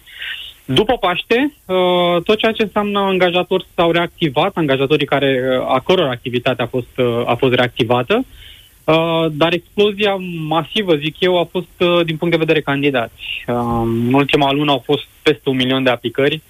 [0.66, 6.08] După Paște, uh, tot ceea ce înseamnă angajatori s-au reactivat, angajatorii care, uh, a căror
[6.08, 8.26] activitate a fost, uh, a fost reactivată, uh,
[9.32, 10.16] dar explozia
[10.48, 13.44] masivă, zic eu, a fost uh, din punct de vedere candidați.
[13.48, 16.42] Uh, în ultima lună au fost peste un milion de aplicări.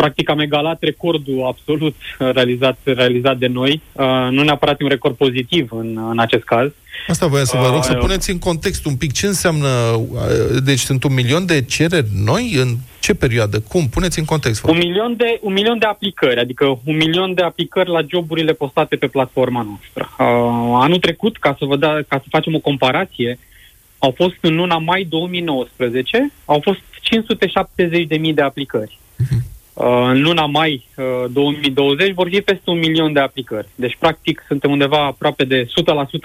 [0.00, 3.82] Uh, practic am egalat recordul absolut uh, realizat, realizat de noi.
[3.92, 6.70] Uh, nu neapărat un record pozitiv în, în acest caz.
[7.08, 8.06] Asta voiam să vă rog să Aoleu.
[8.06, 12.54] puneți în context un pic ce înseamnă, uh, deci sunt un milion de cereri noi,
[12.56, 13.88] în ce perioadă, cum?
[13.88, 14.60] Puneți în context.
[14.60, 14.84] vă Un rog.
[14.84, 19.06] milion, de, un milion de aplicări, adică un milion de aplicări la joburile postate pe
[19.06, 20.08] platforma noastră.
[20.18, 23.38] Uh, anul trecut, ca să, vă da, ca să facem o comparație,
[23.98, 26.80] au fost în luna mai 2019, au fost
[28.18, 28.98] 570.000 de aplicări.
[29.18, 29.26] Uh,
[30.10, 33.68] în luna mai uh, 2020 vor fi peste un milion de aplicări.
[33.74, 35.66] Deci, practic, suntem undeva aproape de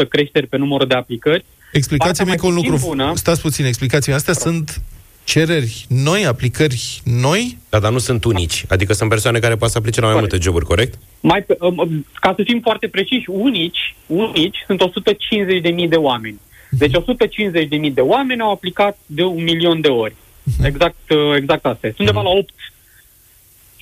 [0.06, 1.46] 100% creșteri pe numărul de aplicări.
[1.72, 2.80] Explicați-mi Partea că un mai lucru.
[2.80, 4.16] puțin bună- Stați puțin, explicați-mi.
[4.16, 4.82] Astea sunt
[5.24, 7.58] cereri noi, aplicări noi?
[7.70, 8.66] Da, dar nu sunt unici.
[8.70, 10.32] Adică sunt persoane care poate să aplice la mai Corect.
[10.32, 10.98] multe joburi, corect?
[11.20, 16.40] Mai, pe- um, um, ca să fim foarte preciși, unici, unici sunt 150.000 de oameni.
[16.70, 20.16] Deci 150.000 de oameni au aplicat de un milion de ori.
[20.64, 21.96] Exact, uh, exact asta este.
[22.02, 22.50] Undeva la 8,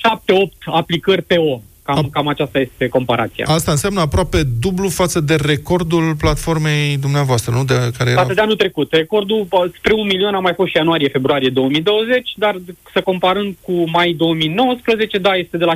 [0.04, 1.62] 7-8 aplicări pe om.
[1.84, 3.46] Cam, Am- cam aceasta este comparația.
[3.48, 7.64] Asta înseamnă aproape dublu față de recordul platformei dumneavoastră, nu?
[7.64, 8.22] De care era...
[8.22, 8.92] Față de anul trecut.
[8.92, 12.56] Recordul bă, spre un milion a mai fost și ianuarie-februarie 2020, dar
[12.94, 15.76] să comparând cu mai 2019, da, este de la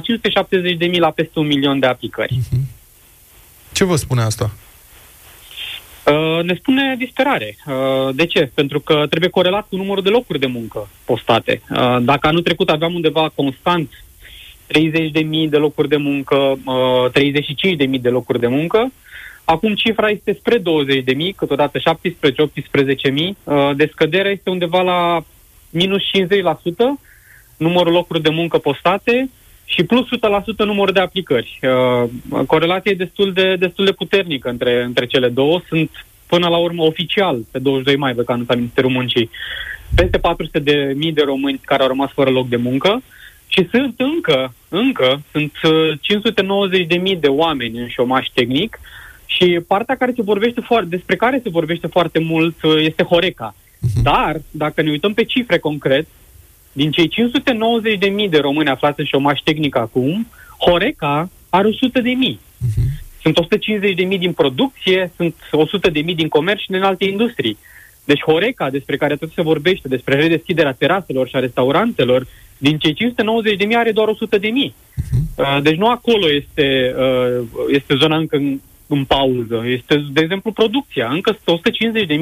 [0.90, 2.40] 570.000 la peste un milion de aplicări.
[3.72, 4.52] Ce vă spune asta?
[6.06, 7.58] Uh, ne spune disperare.
[7.66, 8.52] Uh, de ce?
[8.54, 11.62] Pentru că trebuie corelat cu numărul de locuri de muncă postate.
[11.70, 13.90] Uh, dacă anul trecut aveam undeva constant
[14.68, 18.92] 30.000 de locuri de muncă, uh, 35.000 de locuri de muncă.
[19.44, 20.64] Acum cifra este spre 20.000,
[21.36, 23.38] câteodată 17-18.000.
[23.44, 25.24] Uh, de scăderea este undeva la
[25.70, 26.04] minus 50%
[27.58, 29.30] numărul locuri de muncă postate
[29.66, 30.10] și plus 100%
[30.58, 31.60] numărul de aplicări.
[31.62, 32.10] Uh,
[32.48, 35.62] corelația e destul de, destul de puternică între, între cele două.
[35.68, 35.90] Sunt
[36.26, 39.30] până la urmă oficial, pe 22 mai, pe anunța Ministerul Muncii,
[39.96, 43.02] peste 400 de mii de români care au rămas fără loc de muncă
[43.48, 45.52] și sunt încă, încă, sunt
[46.02, 48.80] 590 uh, de mii de oameni în șomaș tehnic
[49.26, 53.56] și partea care se vorbește foarte, despre care se vorbește foarte mult uh, este Horeca.
[53.80, 54.02] Mhm.
[54.02, 56.08] Dar, dacă ne uităm pe cifre concret,
[56.72, 60.28] din cei 590 de mii de români aflați în șomaș tehnic acum,
[60.58, 62.40] Horeca are 100 de mii.
[62.40, 63.06] Uh-huh.
[63.22, 67.06] Sunt 150 de mii din producție, sunt 100 de mii din comerț și din alte
[67.06, 67.58] industrii.
[68.06, 72.28] Deci Horeca, despre care tot se vorbește, despre redeschiderea teraselor și a restaurantelor,
[72.58, 74.76] din cei 590 de mii are doar 100 de mii.
[75.36, 78.38] Uh, deci nu acolo este, uh, este zona încă
[78.88, 79.64] în pauză.
[79.66, 81.08] Este, de exemplu, producția.
[81.12, 81.60] Încă sunt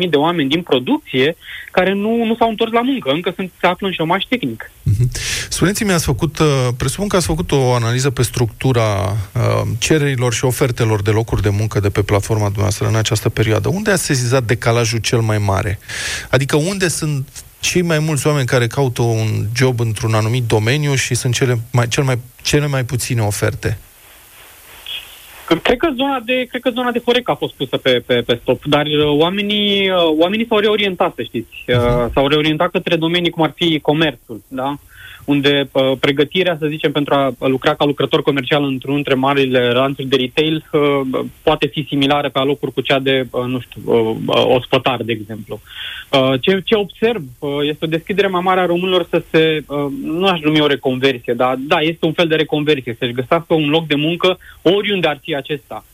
[0.03, 1.35] 150.000 de oameni din producție
[1.71, 4.71] care nu, nu s-au întors la muncă, încă sunt, se află în șomaș tehnic.
[4.83, 5.09] Mhm.
[5.49, 9.41] Spuneți-mi, ați făcut, uh, presupun că ați făcut o analiză pe structura uh,
[9.79, 13.69] cererilor și ofertelor de locuri de muncă de pe platforma dumneavoastră în această perioadă.
[13.69, 15.79] Unde ați sezizat decalajul cel mai mare?
[16.29, 17.27] Adică unde sunt
[17.69, 21.87] cei mai mulți oameni care caută un job într-un anumit domeniu și sunt cele mai,
[21.87, 23.77] cel mai, cele mai puține oferte?
[25.63, 28.39] Cred că zona de, cred că zona de Horeca a fost pusă pe, pe, pe
[28.41, 31.53] stop, dar uh, oamenii, uh, oamenii s-au reorientat, să știți.
[31.67, 34.67] Uh, s-au reorientat către domenii cum ar fi comerțul, da?
[34.69, 34.94] Uh,
[35.25, 40.07] unde uh, pregătirea, să zicem, pentru a lucra ca lucrător comercial într-un dintre marile lanțuri
[40.07, 44.15] de retail uh, poate fi similară pe alocuri cu cea de, uh, nu știu, uh,
[44.25, 45.59] uh, ospătar, de exemplu.
[46.11, 49.85] Uh, ce, ce observ uh, este o deschidere mai mare a românilor să se, uh,
[50.03, 53.69] nu aș numi o reconversie, dar da, este un fel de reconversie, să-și găsească un
[53.69, 55.85] loc de muncă oriunde ar fi acesta.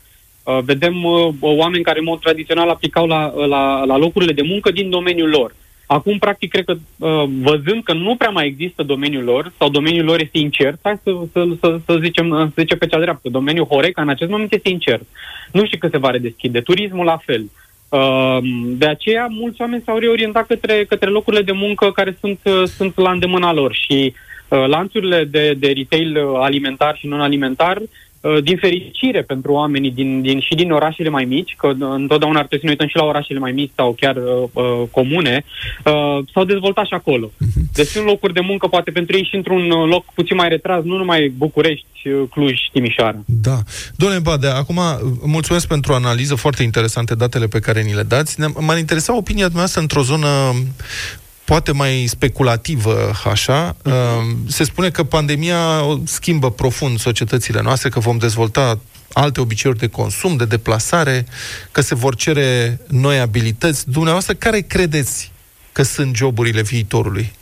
[0.44, 4.70] Uh, vedem uh, oameni care în mod tradițional aplicau la, la, la locurile de muncă
[4.70, 5.54] din domeniul lor.
[5.92, 10.04] Acum, practic, cred că uh, văzând că nu prea mai există domeniul lor, sau domeniul
[10.04, 13.66] lor este incert, hai să, să, să, să zicem, să zicem pe cea dreaptă, domeniul
[13.66, 15.02] Horeca în acest moment este incert.
[15.52, 16.60] Nu știu cât se va redeschide.
[16.60, 17.50] Turismul la fel.
[17.88, 22.62] Uh, de aceea, mulți oameni s-au reorientat către, către locurile de muncă care sunt, uh,
[22.64, 24.14] sunt la îndemâna lor și
[24.66, 27.88] lanțurile de, de retail alimentar și non-alimentar Uh,
[28.42, 32.58] din fericire pentru oamenii din, din, și din orașele mai mici, că întotdeauna ar trebui
[32.58, 35.44] să ne uităm și la orașele mai mici sau chiar uh, uh, comune,
[35.84, 37.30] uh, s-au dezvoltat și acolo.
[37.38, 37.60] Mhm.
[37.74, 40.82] Deci sunt locuri de muncă, poate pentru ei și într-un uh, loc puțin mai retras,
[40.84, 41.86] nu numai București,
[42.30, 43.18] Cluj, Timișoara.
[43.26, 43.58] Da.
[43.96, 44.80] Domnule Badea, acum
[45.24, 48.40] mulțumesc pentru analiză, foarte interesante datele pe care ni le dați.
[48.58, 50.28] M-ar interesa opinia dumneavoastră într-o zonă
[51.52, 53.76] poate mai speculativă, așa.
[53.76, 54.46] Uh-huh.
[54.46, 55.58] Se spune că pandemia
[56.04, 58.80] schimbă profund societățile noastre, că vom dezvolta
[59.12, 61.26] alte obiceiuri de consum, de deplasare,
[61.72, 63.90] că se vor cere noi abilități.
[63.90, 65.32] Dumneavoastră, care credeți
[65.72, 67.32] că sunt joburile viitorului?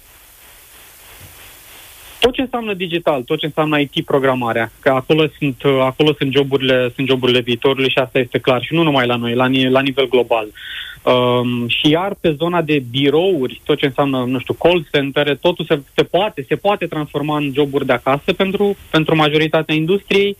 [2.21, 7.09] Tot ce înseamnă digital, tot ce înseamnă IT-programarea, că acolo sunt, acolo sunt, joburile, sunt
[7.09, 8.63] joburile viitorului și asta este clar.
[8.63, 10.47] Și nu numai la noi, la, la nivel global.
[11.03, 15.65] Um, și iar pe zona de birouri, tot ce înseamnă, nu știu, call center, totul
[15.65, 20.37] se, se poate, se poate transforma în joburi de acasă pentru, pentru majoritatea industriei.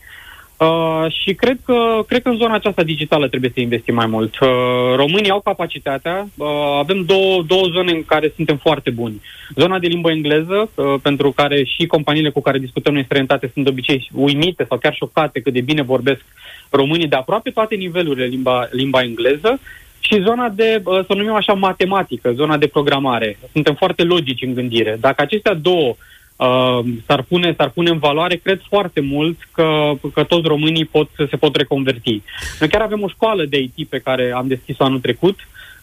[0.57, 4.39] Uh, și cred că, cred că în zona aceasta digitală trebuie să investim mai mult.
[4.39, 4.49] Uh,
[4.95, 6.47] românii au capacitatea, uh,
[6.79, 9.21] avem două, două zone în care suntem foarte buni.
[9.55, 13.65] Zona de limbă engleză, uh, pentru care și companiile cu care discutăm în străinătate sunt
[13.65, 16.21] de obicei uimite sau chiar șocate cât de bine vorbesc
[16.69, 19.59] românii de aproape toate nivelurile limba, limba engleză
[20.01, 23.37] și zona de, să o numim așa, matematică, zona de programare.
[23.51, 24.97] Suntem foarte logici în gândire.
[24.99, 25.95] Dacă acestea două
[26.35, 31.09] uh, s-ar, pune, s-ar pune în valoare, cred foarte mult că, că toți românii pot,
[31.29, 32.21] se pot reconverti.
[32.59, 35.39] Noi chiar avem o școală de IT pe care am deschis-o anul trecut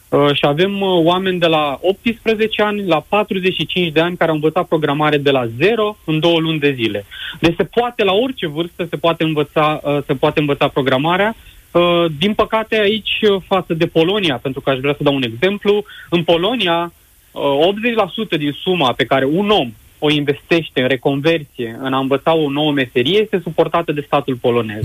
[0.09, 4.35] uh, și avem uh, oameni de la 18 ani la 45 de ani care au
[4.35, 7.05] învățat programare de la zero în două luni de zile.
[7.39, 11.58] Deci se poate, la orice vârstă, se poate învăța, uh, se poate învăța programarea Uh,
[12.17, 15.83] din păcate aici, uh, față de Polonia, pentru că aș vrea să dau un exemplu,
[16.09, 16.93] în Polonia,
[17.31, 22.33] 80% uh, din suma pe care un om o investește în reconversie, în a învăța
[22.33, 24.83] o nouă meserie, este suportată de statul polonez.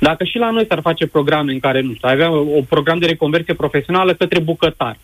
[0.00, 3.06] Dacă și la noi s-ar face programe în care, nu știu, avea o program de
[3.06, 4.98] reconversie profesională către bucătar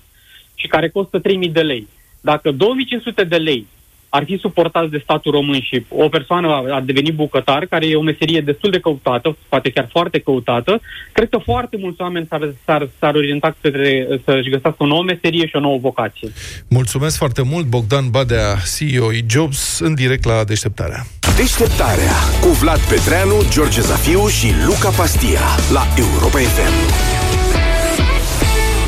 [0.54, 1.86] și care costă 3.000 de lei,
[2.20, 3.66] dacă 2500 de lei
[4.08, 8.02] ar fi suportați de statul român și o persoană ar deveni bucătar, care e o
[8.02, 10.80] meserie destul de căutată, poate chiar foarte căutată,
[11.12, 15.46] cred că foarte mulți oameni s-ar, s-ar, s-ar orienta către să-și găsească o nouă meserie
[15.46, 16.28] și o nouă vocație.
[16.68, 21.06] Mulțumesc foarte mult, Bogdan Badea, CEO Jobs, în direct la deșteptarea.
[21.36, 25.40] Deșteptarea cu Vlad Petreanu, George Zafiu și Luca Pastia
[25.72, 27.17] la Europa FM.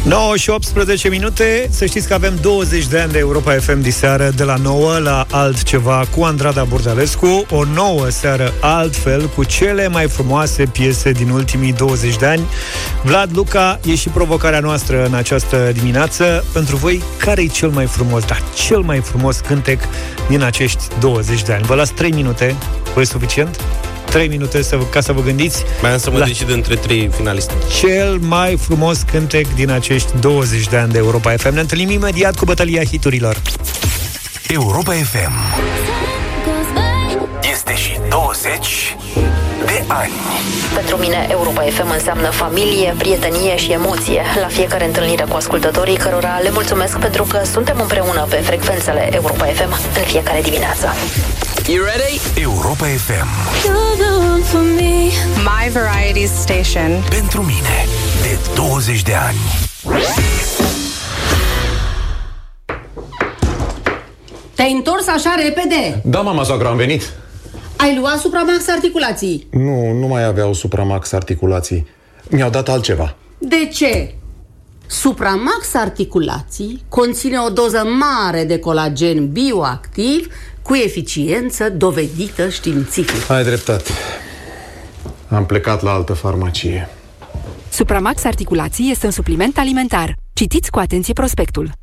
[0.04, 1.68] 9 și 18 minute.
[1.70, 5.26] Să știți că avem 20 de ani de Europa FM diseară De la 9 la
[5.30, 7.46] altceva Cu Andrada Burdalescu.
[7.50, 12.42] O nouă seară altfel Cu cele mai frumoase piese din ultimii 20 de ani.
[13.02, 16.44] Vlad Luca E și provocarea noastră în această dimineață.
[16.52, 19.80] Pentru voi, care e cel mai frumos Da, cel mai frumos cântec
[20.28, 21.64] Din acești 20 de ani?
[21.64, 22.54] Vă las 3 minute.
[22.94, 23.60] Vă e suficient?
[24.10, 25.64] 3 minute să, ca să vă gândiți.
[25.82, 27.52] Mai am să mă la decid între trei finaliste.
[27.80, 31.54] Cel mai frumos cântec din acești 20 de ani de Europa FM.
[31.54, 33.42] Ne întâlnim imediat cu bătălia hiturilor.
[34.48, 35.32] Europa FM
[37.52, 38.96] este și 20
[39.66, 40.12] de ani.
[40.74, 44.22] Pentru mine, Europa FM înseamnă familie, prietenie și emoție.
[44.40, 49.44] La fiecare întâlnire cu ascultătorii, cărora le mulțumesc pentru că suntem împreună pe frecvențele Europa
[49.44, 50.88] FM în fiecare dimineață.
[51.70, 52.18] You ready?
[52.34, 53.28] Europa FM.
[54.42, 55.10] for me.
[55.44, 57.02] My variety station.
[57.10, 57.86] Pentru mine,
[58.22, 59.36] de 20 de ani.
[64.54, 66.00] Te-ai întors așa repede?
[66.04, 67.12] Da, mama soacră, am venit.
[67.76, 69.46] Ai luat Supramax articulații?
[69.50, 71.86] Nu, nu mai aveau Supramax articulații.
[72.30, 73.14] Mi-au dat altceva.
[73.38, 74.14] De ce?
[74.90, 83.30] Supramax articulații conține o doză mare de colagen bioactiv cu eficiență dovedită științific.
[83.30, 83.90] Ai dreptate.
[85.28, 86.88] Am plecat la altă farmacie.
[87.72, 90.14] Supramax Articulații este un supliment alimentar.
[90.32, 91.79] Citiți cu atenție prospectul.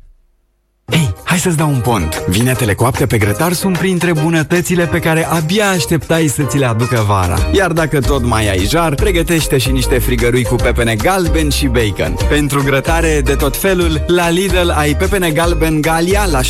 [0.90, 2.22] Hei, hai să-ți dau un pont.
[2.28, 7.04] Vinetele coapte pe grătar sunt printre bunătățile pe care abia așteptai să ți le aducă
[7.06, 7.38] vara.
[7.52, 12.16] Iar dacă tot mai ai jar, pregătește și niște frigărui cu pepene galben și bacon.
[12.28, 16.46] Pentru grătare de tot felul, la Lidl ai pepene galben Galia la 6,99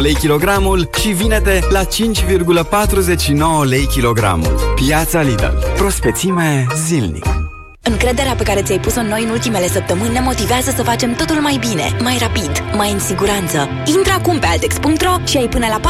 [0.00, 4.74] lei kilogramul și vinete la 5,49 lei kilogramul.
[4.74, 5.56] Piața Lidl.
[5.76, 7.47] Prospețime zilnic.
[7.90, 11.36] Încrederea pe care ți-ai pus-o în noi în ultimele săptămâni ne motivează să facem totul
[11.36, 13.68] mai bine, mai rapid, mai în siguranță.
[13.96, 15.80] Intră acum pe altex.ro și ai până la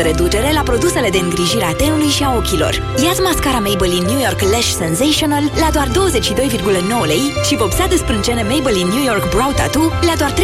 [0.00, 2.72] 40% reducere la produsele de îngrijire a tenului și a ochilor.
[3.04, 8.42] Ia-ți mascara Maybelline New York Lash Sensational la doar 22,9 lei și vopsea de sprâncene
[8.42, 10.36] Maybelline New York Brow Tattoo la doar 35,9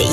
[0.00, 0.12] lei.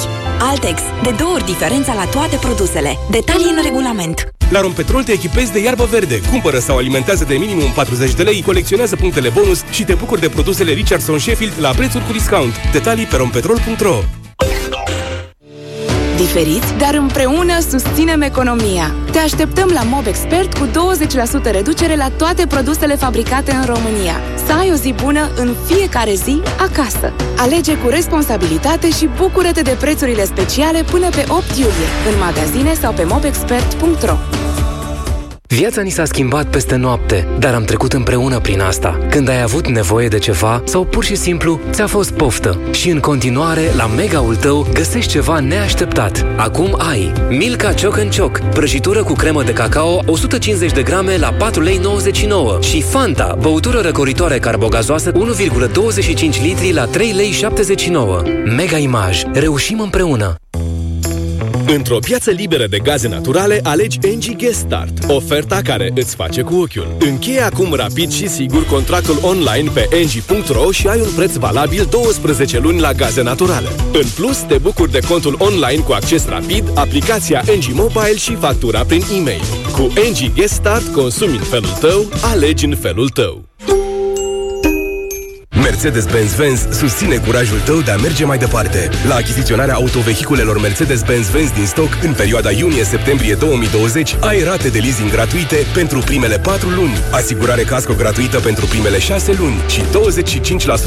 [0.50, 0.82] Altex.
[1.04, 2.98] De două ori diferența la toate produsele.
[3.10, 4.34] Detalii în regulament.
[4.54, 6.22] La Rompetrol te echipezi de iarbă verde.
[6.22, 10.30] Cumpără sau alimentează de minimum 40 de lei, colecționează punctele bonus și te bucuri de
[10.30, 12.54] produsele Richardson Sheffield la prețuri cu discount.
[12.72, 14.23] Detalii pe rompetrol.ro
[16.18, 18.96] Diferiți, dar împreună susținem economia.
[19.12, 24.16] Te așteptăm la Mob Expert cu 20% reducere la toate produsele fabricate în România.
[24.46, 27.14] Să ai o zi bună în fiecare zi acasă.
[27.38, 32.94] Alege cu responsabilitate și bucură-te de prețurile speciale până pe 8 iulie, în magazine sau
[32.94, 34.18] pe mobexpert.ro.
[35.54, 39.00] Viața ni s-a schimbat peste noapte, dar am trecut împreună prin asta.
[39.10, 42.60] Când ai avut nevoie de ceva sau pur și simplu ți-a fost poftă.
[42.72, 46.26] Și în continuare, la mega-ul tău, găsești ceva neașteptat.
[46.36, 51.32] Acum ai Milka Choc and Choc, prăjitură cu cremă de cacao, 150 de grame la
[51.32, 58.22] 4 lei 99 și Fanta, băutură răcoritoare carbogazoasă 1,25 litri la 3 lei 79.
[58.46, 59.22] Mega Image.
[59.34, 60.36] Reușim împreună!
[61.68, 66.56] Într-o piață liberă de gaze naturale, alegi NG Guest Start, oferta care îți face cu
[66.56, 66.96] ochiul.
[67.00, 72.60] Încheie acum rapid și sigur contractul online pe ng.ro și ai un preț valabil 12
[72.60, 73.68] luni la gaze naturale.
[73.94, 78.84] În plus, te bucuri de contul online cu acces rapid, aplicația NG Mobile și factura
[78.84, 79.44] prin e-mail.
[79.72, 83.53] Cu NG Guest Start consumi în felul tău, alegi în felul tău.
[85.64, 88.90] Mercedes-Benz Vans susține curajul tău de a merge mai departe.
[89.08, 95.12] La achiziționarea autovehiculelor Mercedes-Benz Vans din stoc în perioada iunie-septembrie 2020 ai rate de leasing
[95.12, 99.82] gratuite pentru primele 4 luni, asigurare casco gratuită pentru primele 6 luni și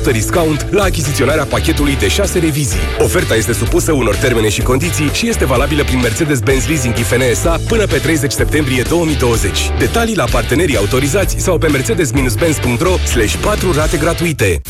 [0.09, 2.81] 25% discount la achiziționarea pachetului de 6 revizii.
[2.99, 7.61] Oferta este supusă unor termene și condiții și este valabilă prin Mercedes-Benz Leasing IFN SA
[7.69, 9.71] până pe 30 septembrie 2020.
[9.79, 12.95] Detalii la partenerii autorizați sau pe mercedes-benz.ro
[13.41, 14.61] 4 rate gratuite.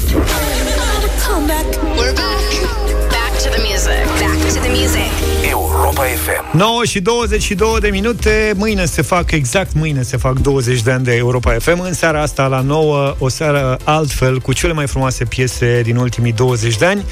[5.51, 6.57] Europa FM.
[6.57, 11.05] 9 și 22 de minute, mâine se fac, exact mâine se fac 20 de ani
[11.05, 11.80] de Europa FM.
[11.80, 16.32] În seara asta, la 9, o seară altfel, cu cele mai frumoase piese din ultimii
[16.32, 17.05] 20 de ani.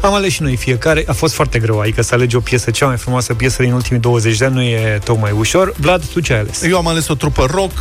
[0.00, 2.86] Am ales și noi fiecare, a fost foarte greu, adică să alegi o piesă, cea
[2.86, 5.72] mai frumoasă piesă din ultimii 20 de ani, nu e tocmai ușor.
[5.76, 6.62] Vlad, tu ce ai ales?
[6.62, 7.72] Eu am ales o trupă rock,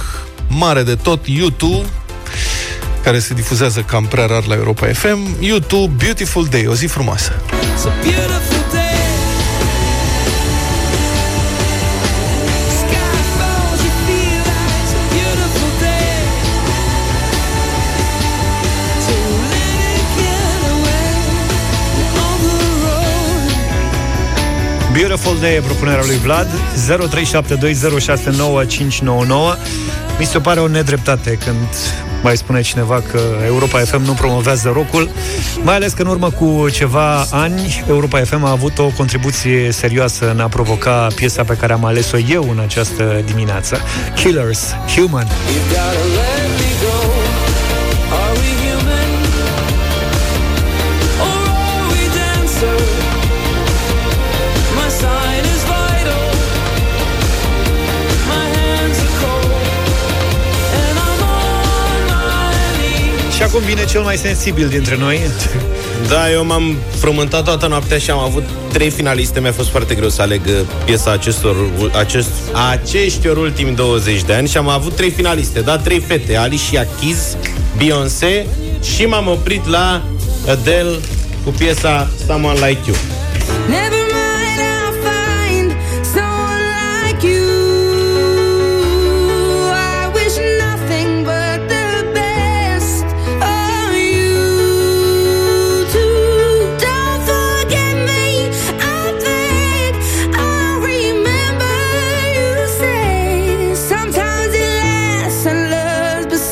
[0.48, 1.86] mare de tot, U2,
[3.04, 5.38] care se difuzează cam prea rar la Europa FM.
[5.42, 7.42] U2, Beautiful Day, o zi frumoasă.
[24.94, 25.56] Beautiful Day.
[25.56, 26.52] E propunerea lui Vlad 0372069599
[30.20, 31.68] Mi se pare o nedreptate când
[32.22, 35.10] mai spune cineva că Europa FM nu promovează rocul
[35.62, 40.30] Mai ales că în urmă cu ceva ani Europa FM a avut o contribuție serioasă
[40.30, 43.78] în a provoca piesa pe care am ales-o eu în această dimineață.
[44.16, 45.28] Killers, Human.
[45.28, 46.79] Și
[63.50, 65.20] acum vine cel mai sensibil dintre noi
[66.08, 68.44] Da, eu m-am frământat toată noaptea și am avut
[68.74, 69.40] trei finaliste.
[69.40, 70.54] Mi-a fost foarte greu să aleg uh,
[70.86, 71.56] piesa acestor,
[71.98, 72.30] acest,
[72.72, 77.38] aceștior ultimi 20 de ani și am avut trei finaliste, da, trei fete, Alicia Keys,
[77.78, 78.46] Beyoncé
[78.96, 80.02] și m-am oprit la
[80.50, 80.96] Adele
[81.44, 83.19] cu piesa Someone Like You.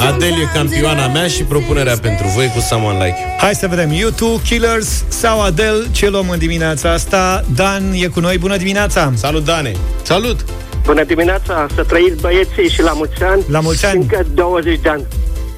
[0.10, 3.18] Loves, but Adele e sometimes it campioana mea și propunerea pentru voi cu Someone Like
[3.22, 3.36] You.
[3.40, 8.20] Hai să vedem YouTube, Killers sau Adele Ce luăm în dimineața asta Dan e cu
[8.20, 10.46] noi, bună dimineața Salut, Dane Salut
[10.86, 13.44] Bună dimineața, să trăiți băieții și la mulți ani.
[13.50, 14.00] La mulți ani.
[14.02, 15.04] Încă 20 de ani,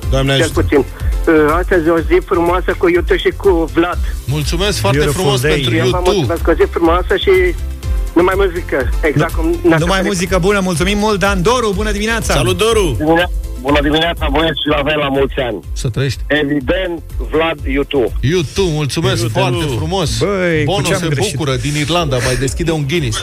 [0.09, 0.61] Doamne cel ajută.
[0.61, 0.77] puțin.
[0.79, 3.97] Uh, Astăzi e o zi frumoasă cu Iutu și cu Vlad.
[4.25, 5.51] Mulțumesc foarte Beautiful frumos day.
[5.51, 6.09] pentru Eu vă YouTube.
[6.15, 7.31] mulțumesc o zi frumoasă și
[8.13, 8.89] numai muzică.
[9.01, 10.05] Exact cum ne-ați Numai oferit.
[10.05, 12.95] muzică bună, mulțumim mult Dan Doru, bună dimineața Salut, Doru!
[13.03, 13.29] Bună,
[13.61, 15.59] bună dimineața, băieți, și la avem la mulți ani.
[15.73, 16.19] Să trăiești.
[16.27, 17.01] Evident,
[17.31, 18.11] Vlad YouTube.
[18.21, 19.39] YouTube, mulțumesc YouTube.
[19.39, 20.17] foarte frumos.
[20.17, 21.35] Băi, cu Bono ce am se greșit?
[21.35, 23.17] bucură din Irlanda, mai deschide un Guinness.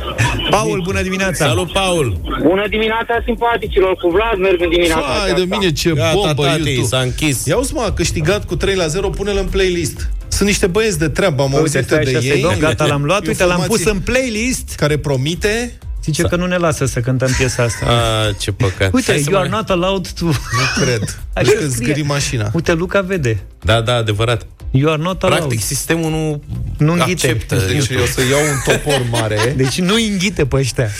[0.50, 2.20] Paul, bună dimineața Salut, Paul!
[2.42, 3.92] Bună dimineața, simpaticilor!
[4.02, 5.56] Cu Vlad merg în dimineața Fai de aceasta.
[5.56, 6.86] mine ce Gata, bombă tati, YouTube.
[6.86, 7.44] s-a închis.
[7.46, 10.10] Ia uzi mă, a câștigat cu 3 la 0, pune-l în playlist.
[10.28, 12.40] Sunt niște băieți de treabă, am Uite, auzit stai de așa să-i ei.
[12.42, 16.46] dăm, gata, l-am luat, uite, l-am pus Informații în playlist Care promite Zice că nu
[16.46, 18.92] ne lasă să cântăm piesa asta A, ce păcat.
[18.92, 20.24] Uite, Hai să you are mai- not allowed to...
[20.24, 20.32] Nu
[20.84, 21.02] cred.
[21.32, 21.86] Așa Cred că scrie.
[21.92, 22.50] zgâri mașina.
[22.52, 24.46] Uite, Luca vede Da, da, adevărat.
[24.70, 26.42] You are not allowed Practic, sistemul nu,
[26.86, 27.26] Nu înghite.
[27.28, 27.62] acceptă.
[27.72, 29.38] Deci eu o să iau un topor mare.
[29.56, 30.90] Deci nu înghite pe ăștia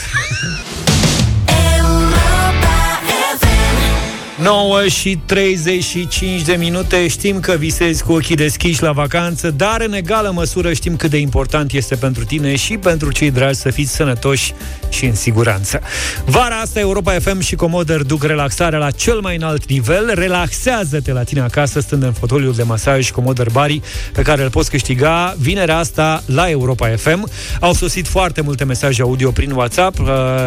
[4.42, 9.92] 9 și 35 de minute Știm că visezi cu ochii deschiși la vacanță Dar în
[9.92, 13.94] egală măsură știm cât de important este pentru tine Și pentru cei dragi să fiți
[13.94, 14.52] sănătoși
[14.88, 15.80] și în siguranță.
[16.24, 20.12] Vara asta Europa FM și Comoder duc relaxarea la cel mai înalt nivel.
[20.14, 23.80] Relaxează-te la tine acasă stând în fotoliul de masaj Comoder Bari
[24.12, 27.30] Pe care îl poți câștiga vinerea asta la Europa FM
[27.60, 30.06] Au sosit foarte multe mesaje audio prin WhatsApp uh,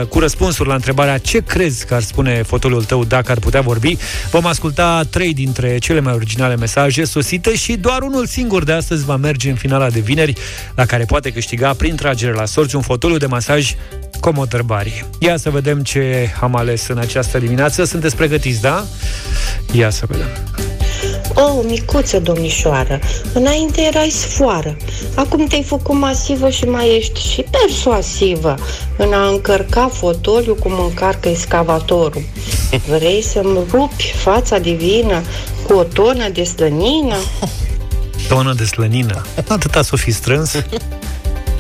[0.09, 3.97] Cu răspunsuri la întrebarea ce crezi că ar spune fotoliul tău dacă ar putea vorbi?
[4.31, 9.05] Vom asculta trei dintre cele mai originale mesaje sosite și doar unul singur de astăzi
[9.05, 10.33] va merge în finala de vineri,
[10.75, 13.75] la care poate câștiga prin tragere la sorți un fotoliu de masaj
[14.19, 15.05] Comoter Bari.
[15.19, 17.83] Ia să vedem ce am ales în această dimineață.
[17.83, 18.85] Sunteți pregătiți, da?
[19.71, 20.27] Ia să vedem.
[21.33, 22.99] Oh, micuță domnișoară,
[23.33, 24.77] înainte erai sfoară.
[25.15, 28.55] Acum te-ai făcut masivă și mai ești și persuasivă
[28.97, 32.23] în a încărca fotoliu cum încarcă excavatorul.
[32.97, 35.21] Vrei să-mi rupi fața divină
[35.67, 37.17] cu o tonă de slănină?
[38.27, 39.25] Tonă de slănină.
[39.47, 40.51] Atâta s-o fi strâns.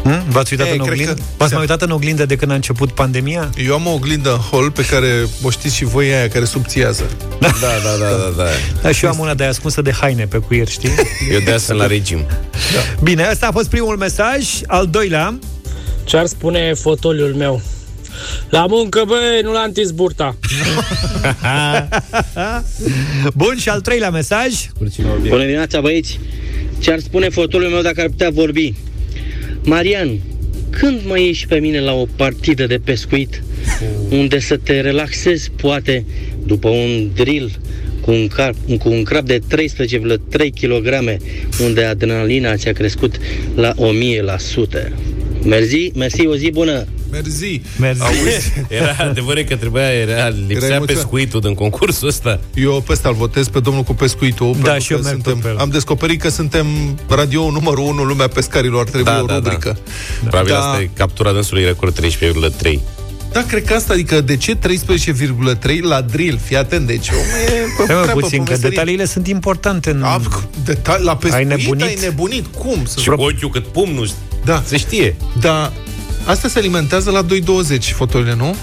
[0.03, 0.23] Hmm?
[0.29, 1.13] V-ați uitat Ei, în cred oglindă?
[1.13, 3.49] că- V-ați mai uitat în oglindă de când a început pandemia?
[3.65, 7.03] Eu am o oglindă în hol pe care o știți și voi aia care subțiază.
[7.39, 7.67] Da, da,
[7.99, 8.49] da, da, da.
[8.81, 10.89] Da, și eu am una de ascunsă de haine pe cuier, știi?
[11.33, 12.25] Eu de asta la regim.
[13.03, 14.45] Bine, ăsta a fost primul mesaj.
[14.67, 15.39] Al doilea,
[16.03, 17.61] Ce ar spune fotoliul meu?
[18.49, 20.35] La muncă, băi, nu la întins burta.
[23.33, 24.53] Bun, și al treilea mesaj.
[25.27, 26.19] Bună dimineața, băieți!
[26.79, 28.73] Ce ar spune fotoliul meu dacă ar putea vorbi?
[29.69, 30.19] Marian,
[30.69, 33.43] când mai ieși pe mine la o partidă de pescuit,
[34.09, 36.05] unde să te relaxezi, poate,
[36.45, 37.51] după un drill
[38.01, 39.67] cu un, car, cu un crab de 13,3
[40.61, 41.17] kg,
[41.63, 43.19] unde adrenalina ți-a crescut
[43.55, 44.91] la 1000%.
[45.43, 46.85] Merzi, mersi, o zi bună!
[47.11, 47.61] Merzi.
[47.79, 48.01] Merzi.
[48.01, 48.53] Auzi?
[48.79, 50.85] Era adevărat că trebuia, era, lipsea emoționat.
[50.85, 52.39] pescuitul din concursul ăsta.
[52.55, 54.55] Eu pe ăsta îl votez pe domnul cu pescuitul.
[54.61, 55.57] Da, pentru și eu că merg suntem, pe el.
[55.57, 56.65] Am descoperit că suntem
[57.09, 58.89] radio numărul 1 în lumea pescarilor.
[58.89, 59.39] Trebuie Da, o da, da.
[59.39, 59.77] rubrică.
[60.19, 60.59] Probabil Da.
[60.59, 62.79] asta e captura dânsului record 13,3.
[63.31, 66.39] Da, cred că asta, adică de ce 13,3 la drill?
[66.43, 68.69] Fii atent, deci omul e pe Stai mă treabă, puțin, pe că meserie.
[68.69, 70.03] detaliile sunt importante în...
[70.03, 70.21] A,
[70.65, 71.85] Deta- la pescuit Ai nebunit?
[71.85, 72.45] ai nebunit?
[72.57, 72.85] Cum?
[72.85, 72.99] Să...
[72.99, 74.09] Și cu ochiul cât pumnul,
[74.45, 74.63] Da.
[74.65, 75.15] se știe.
[75.39, 75.71] Da,
[76.25, 78.55] asta se alimentează la 2,20 fotolile, nu?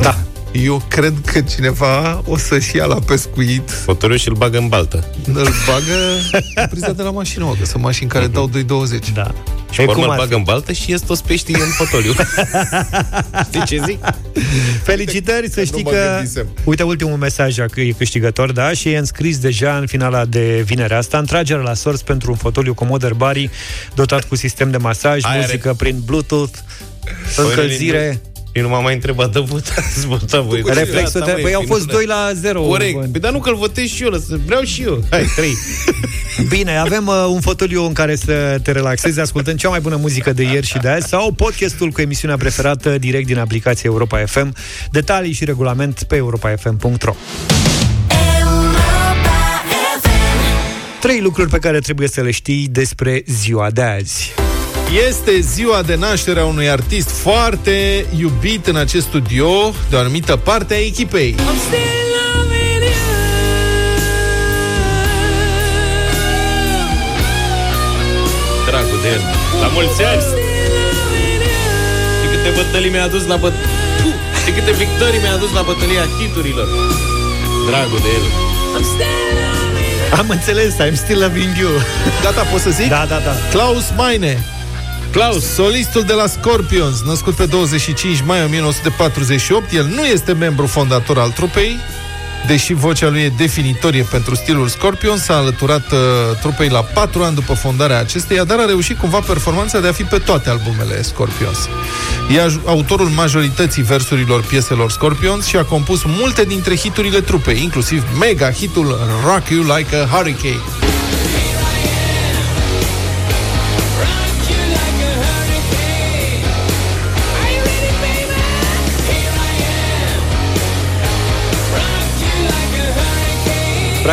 [0.00, 0.16] Da.
[0.52, 5.10] Eu cred că cineva o să-și ia la pescuit, Fotoliu și îl bagă în baltă.
[5.26, 5.34] îl
[5.66, 5.94] bagă
[6.54, 8.64] în priza de la mașină, mă, că sunt mașini care dau 2,20.
[9.14, 9.34] Da.
[9.70, 11.68] Și Ei, pe urmă cum îl ar bagă în baltă și ies toți peștii în
[11.68, 12.12] fotoliu.
[13.48, 13.98] Știi ce zic?
[14.82, 16.12] Felicitări, să Nu știi mă că...
[16.14, 16.46] gândisem.
[16.64, 18.72] Uite, ultimul mesaj a că e câștigător, da?
[18.72, 21.18] Și e înscris deja în finala de vinerea asta.
[21.18, 23.50] Întragere la sorți pentru un fotoliu comod Herbari,
[23.94, 26.58] dotat cu sistem de masaj, Aia muzică prin Bluetooth,
[27.36, 28.20] încălzire...
[28.52, 30.62] Eu nu m-am mai întrebat, dă votați, votați voi.
[30.66, 31.38] Reflexul de...
[31.42, 32.62] Păi au fost 2 la 0.
[32.62, 33.10] Corect.
[33.10, 35.04] Păi dar nu că-l votez și eu, lăsă, vreau și eu.
[35.10, 35.56] Hai, trei.
[36.48, 40.32] Bine, avem uh, un fotoliu în care să te relaxezi ascultând cea mai bună muzică
[40.32, 44.54] de ieri și de azi sau podcastul cu emisiunea preferată direct din aplicația Europa FM.
[44.90, 47.14] Detalii și regulament pe europafm.ro
[51.00, 54.39] Trei lucruri pe care trebuie să le știi despre ziua de azi.
[54.92, 59.48] Este ziua de naștere a unui artist foarte iubit în acest studio
[59.90, 61.34] de o anumită parte a echipei.
[68.66, 69.20] Dragul de el.
[69.60, 70.20] La mulți ani!
[72.20, 73.52] Și câte bătălii mi-a adus la băt...
[74.02, 74.14] Puh!
[74.44, 76.68] Și câte victorii mi-a adus la bătălia hiturilor.
[77.68, 78.24] Dragul de el.
[80.18, 81.70] Am înțeles, I'm still loving you.
[82.22, 82.88] Gata, pot să zic?
[82.88, 83.34] Da, da, da.
[83.50, 84.44] Klaus Meine.
[85.12, 91.18] Klaus, solistul de la Scorpions, născut pe 25 mai 1948, el nu este membru fondator
[91.18, 91.78] al trupei,
[92.46, 95.98] deși vocea lui e definitorie pentru stilul Scorpions, s-a alăturat uh,
[96.40, 100.02] trupei la 4 ani după fondarea acesteia, dar a reușit cumva performanța de a fi
[100.02, 101.68] pe toate albumele Scorpions.
[102.34, 108.02] E aj- autorul majorității versurilor pieselor Scorpions și a compus multe dintre hiturile trupei, inclusiv
[108.18, 110.89] mega hitul Rock You Like a Hurricane.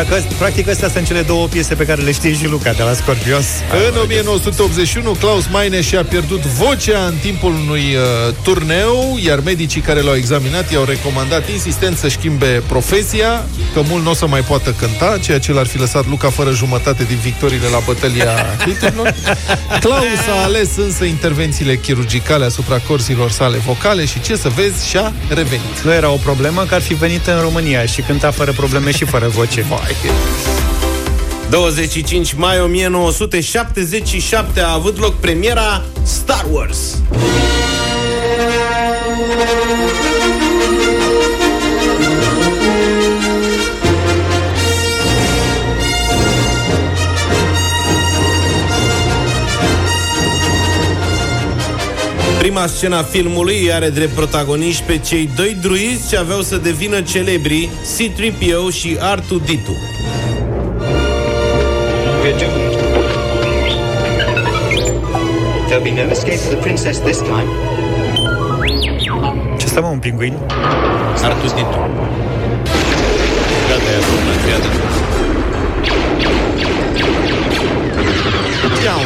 [0.06, 2.92] Practic, practic astea sunt cele două piese pe care le știi și Luca de la
[2.92, 3.46] Scorpions.
[3.88, 10.00] În 1981, Klaus Meine și-a pierdut vocea în timpul unui uh, turneu, iar medicii care
[10.00, 14.70] l-au examinat i-au recomandat insistent să schimbe profesia, că mult nu o să mai poată
[14.70, 18.34] cânta, ceea ce l-ar fi lăsat Luca fără jumătate din victoriile la bătălia
[18.66, 19.14] hiturilor.
[19.80, 25.12] Klaus a ales însă intervențiile chirurgicale asupra corzilor sale vocale și ce să vezi, și-a
[25.28, 25.80] revenit.
[25.84, 29.04] Nu era o problemă că ar fi venit în România și cânta fără probleme și
[29.04, 29.64] fără voce.
[31.50, 37.02] 25 mai 1977 a avut loc premiera Star Wars.
[52.38, 57.68] Prima scena filmului are drept protagoniști pe cei doi druizi ce aveau să devină celebri,
[57.82, 59.68] C-3PO și R2-D2.
[65.68, 67.48] There'll be no escape for the princess this time.
[69.58, 70.34] Ce stă mă, un pinguin?
[71.16, 71.74] R2-D2.
[73.68, 75.07] Gata, i-a sunat,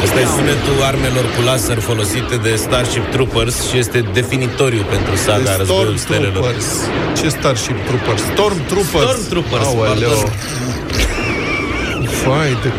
[0.03, 5.55] Asta e sunetul armelor cu laser folosite de Starship Troopers și este definitoriu pentru saga
[5.57, 6.31] Războiul Stelelor.
[6.31, 6.65] Stormtroopers.
[7.21, 8.21] Ce Starship Troopers?
[8.21, 9.03] Stormtroopers.
[9.11, 10.09] Stormtroopers, Aoleu.
[10.09, 10.33] pardon.
[12.25, 12.71] Vai de...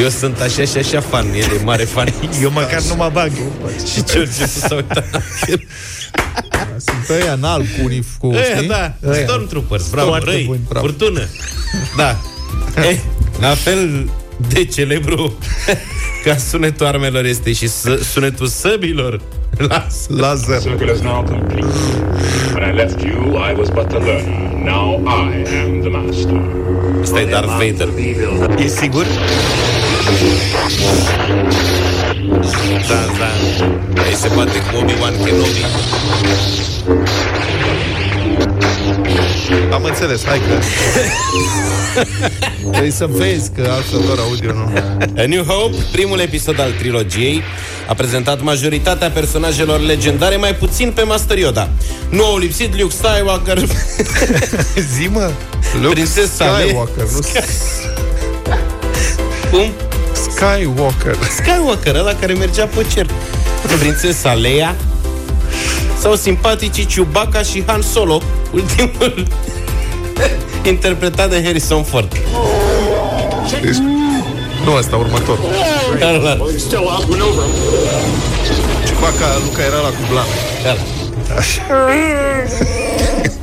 [0.00, 2.08] Eu sunt așa și așa fan, el e mare fan.
[2.42, 3.30] Eu măcar nu mă bag.
[3.92, 5.04] și George nu s-a uitat.
[6.76, 8.68] Sunt ăia în alb cu unif, cu, Ăia, știi?
[8.68, 9.22] da, Ăia.
[9.26, 10.86] Stormtroopers, bravo, Foarte răi, buni, bravo.
[10.86, 11.26] furtună.
[11.96, 12.16] Da.
[12.76, 12.98] Eh,
[13.40, 14.08] la fel
[14.48, 15.38] de celebru
[16.24, 19.20] ca sunetul armelor este și să, sunetul săbilor
[19.68, 20.06] Las.
[20.08, 20.60] Laser.
[20.60, 21.66] Circle is now complete.
[22.54, 24.52] When I left you, I was but a learner.
[24.64, 26.40] Now I am the master.
[27.00, 27.88] Ăsta e Darth Vader.
[28.58, 29.06] E sigur?
[32.88, 34.02] Da, da.
[34.02, 35.64] Aici se bate cu Obi-Wan Kenobi.
[39.72, 40.54] Am înțeles, hai că...
[42.70, 44.72] Trebuie să vezi că altfel doar audio, nu?
[45.16, 47.42] A New Hope, primul episod al trilogiei,
[47.88, 51.68] a prezentat majoritatea personajelor legendare, mai puțin pe Master Yoda.
[52.08, 53.58] Nu au lipsit Luke Skywalker,
[54.96, 55.30] Zi, mă.
[55.80, 56.66] Luke Prințesa Leia.
[56.66, 57.20] Skywalker, nu
[59.50, 59.72] Cum?
[60.12, 61.16] Skywalker.
[61.36, 63.06] Skywalker, ăla care mergea pe cer.
[63.78, 64.74] Prințesa Leia
[66.04, 68.20] sau simpaticii Chewbacca și Han Solo,
[68.52, 69.26] ultimul
[70.72, 72.12] interpretat de Harrison Ford.
[73.62, 73.76] Deci,
[74.64, 75.38] nu asta, următor.
[76.56, 77.44] Still outmaneuver.
[78.84, 80.34] Chewbacca, Luca era la cu blană.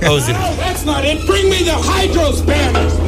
[0.07, 0.35] Auzim.
[0.35, 1.25] That's not it.
[1.25, 3.00] Bring me the Hydro Spanners.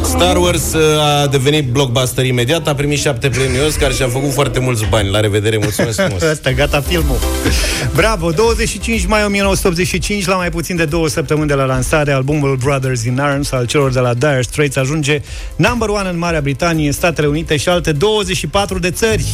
[0.00, 0.06] Da.
[0.06, 0.80] Star Wars uh,
[1.22, 5.10] a devenit blockbuster imediat, a primit șapte premii Oscar și a făcut foarte mulți bani.
[5.10, 6.22] La revedere, mulțumesc frumos.
[6.32, 7.18] Asta, gata filmul.
[7.94, 13.04] Bravo, 25 mai 1985, la mai puțin de două săptămâni de la lansare, albumul Brothers
[13.04, 15.20] in Arms al celor de la Dire Straits ajunge
[15.56, 19.24] number one în Marea Britanie, Statele Unite și alte 24 de țări.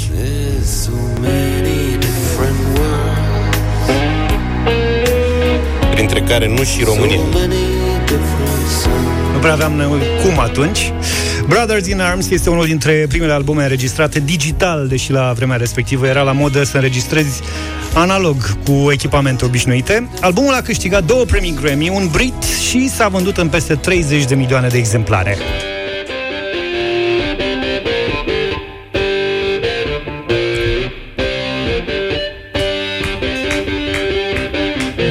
[5.94, 7.20] Printre care nu și România.
[7.20, 9.15] Nu
[9.46, 10.92] prea aveam noi cum atunci.
[11.48, 16.22] Brothers in Arms este unul dintre primele albume înregistrate digital, deși la vremea respectivă era
[16.22, 17.40] la modă să înregistrezi
[17.94, 20.08] analog cu echipamente obișnuite.
[20.20, 24.34] Albumul a câștigat două premii Grammy, un Brit și s-a vândut în peste 30 de
[24.34, 25.36] milioane de exemplare.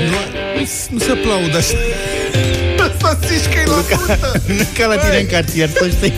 [0.09, 1.94] Nu, nu se aplaudă așa.
[3.05, 4.41] Asta zici că e la multă.
[4.47, 6.13] Nu ca la tine în cartier, să știi.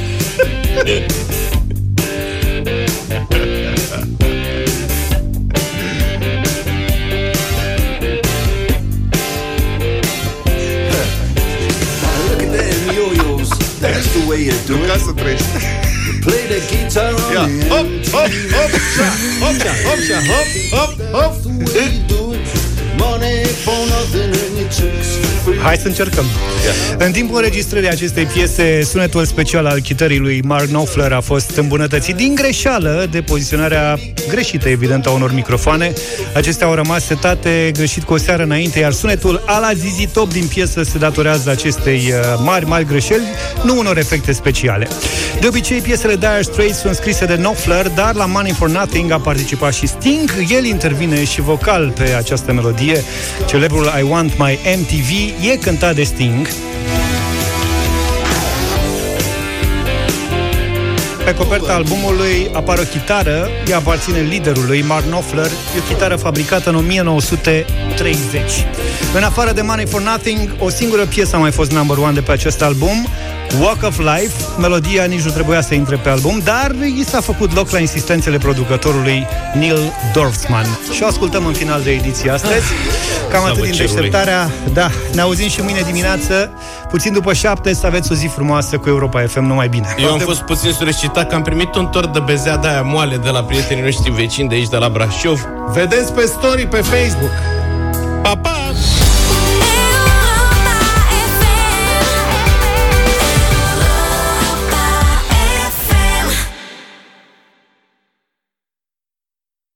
[12.27, 13.49] Look at them yo-yos.
[13.81, 15.01] That's the way you do Ca it.
[15.05, 15.45] să trăiești.
[16.25, 19.07] Play the guitar on Ia, the hop, hop, hop, șa,
[19.41, 21.33] hop, șa, hop, șa, hop, hop, hop.
[21.75, 22.47] way you do it.
[23.01, 24.36] Money for nothing
[25.55, 26.25] Hai să încercăm.
[26.97, 32.15] În timpul înregistrării acestei piese, sunetul special al chitării lui Mark Knopfler a fost îmbunătățit
[32.15, 35.93] din greșeală de poziționarea greșită, evident, a unor microfoane.
[36.33, 40.47] Acestea au rămas setate greșit cu o seară înainte, iar sunetul ala Zizi Top din
[40.47, 43.23] piesă se datorează acestei uh, mari, mari greșeli,
[43.63, 44.87] nu unor efecte speciale.
[45.39, 49.19] De obicei, piesele Dire Straits sunt scrise de Knopfler, dar la Money for Nothing a
[49.19, 50.33] participat și Sting.
[50.49, 53.03] El intervine și vocal pe această melodie.
[53.47, 56.47] Celebrul I Want My MTV e cântat de Sting.
[61.25, 66.69] Pe coperta albumului apare o chitară, ea aparține liderului, Mark Knopfler, e o chitară fabricată
[66.69, 68.41] în 1930.
[69.15, 72.21] În afară de Money for Nothing, o singură piesă a mai fost number one de
[72.21, 73.07] pe acest album,
[73.59, 74.33] Walk of Life.
[74.59, 78.37] Melodia nici nu trebuia să intre pe album, dar i s-a făcut loc la insistențele
[78.37, 80.79] producătorului Neil Dorfman.
[80.93, 82.65] Și o ascultăm în final de ediție astăzi.
[83.31, 83.95] Cam atât din cerului.
[83.95, 84.49] deșteptarea.
[84.73, 86.51] Da, ne auzim și mâine dimineață,
[86.89, 89.95] puțin după șapte, să aveți o zi frumoasă cu Europa FM, numai bine.
[89.99, 93.17] Eu am fost puțin solicitat că am primit un tort de bezea de aia moale
[93.17, 95.47] de la prietenii noștri vecini de aici, de la Brașov.
[95.73, 97.31] Vedeți pe story pe Facebook.
[98.21, 98.71] Pa, pa!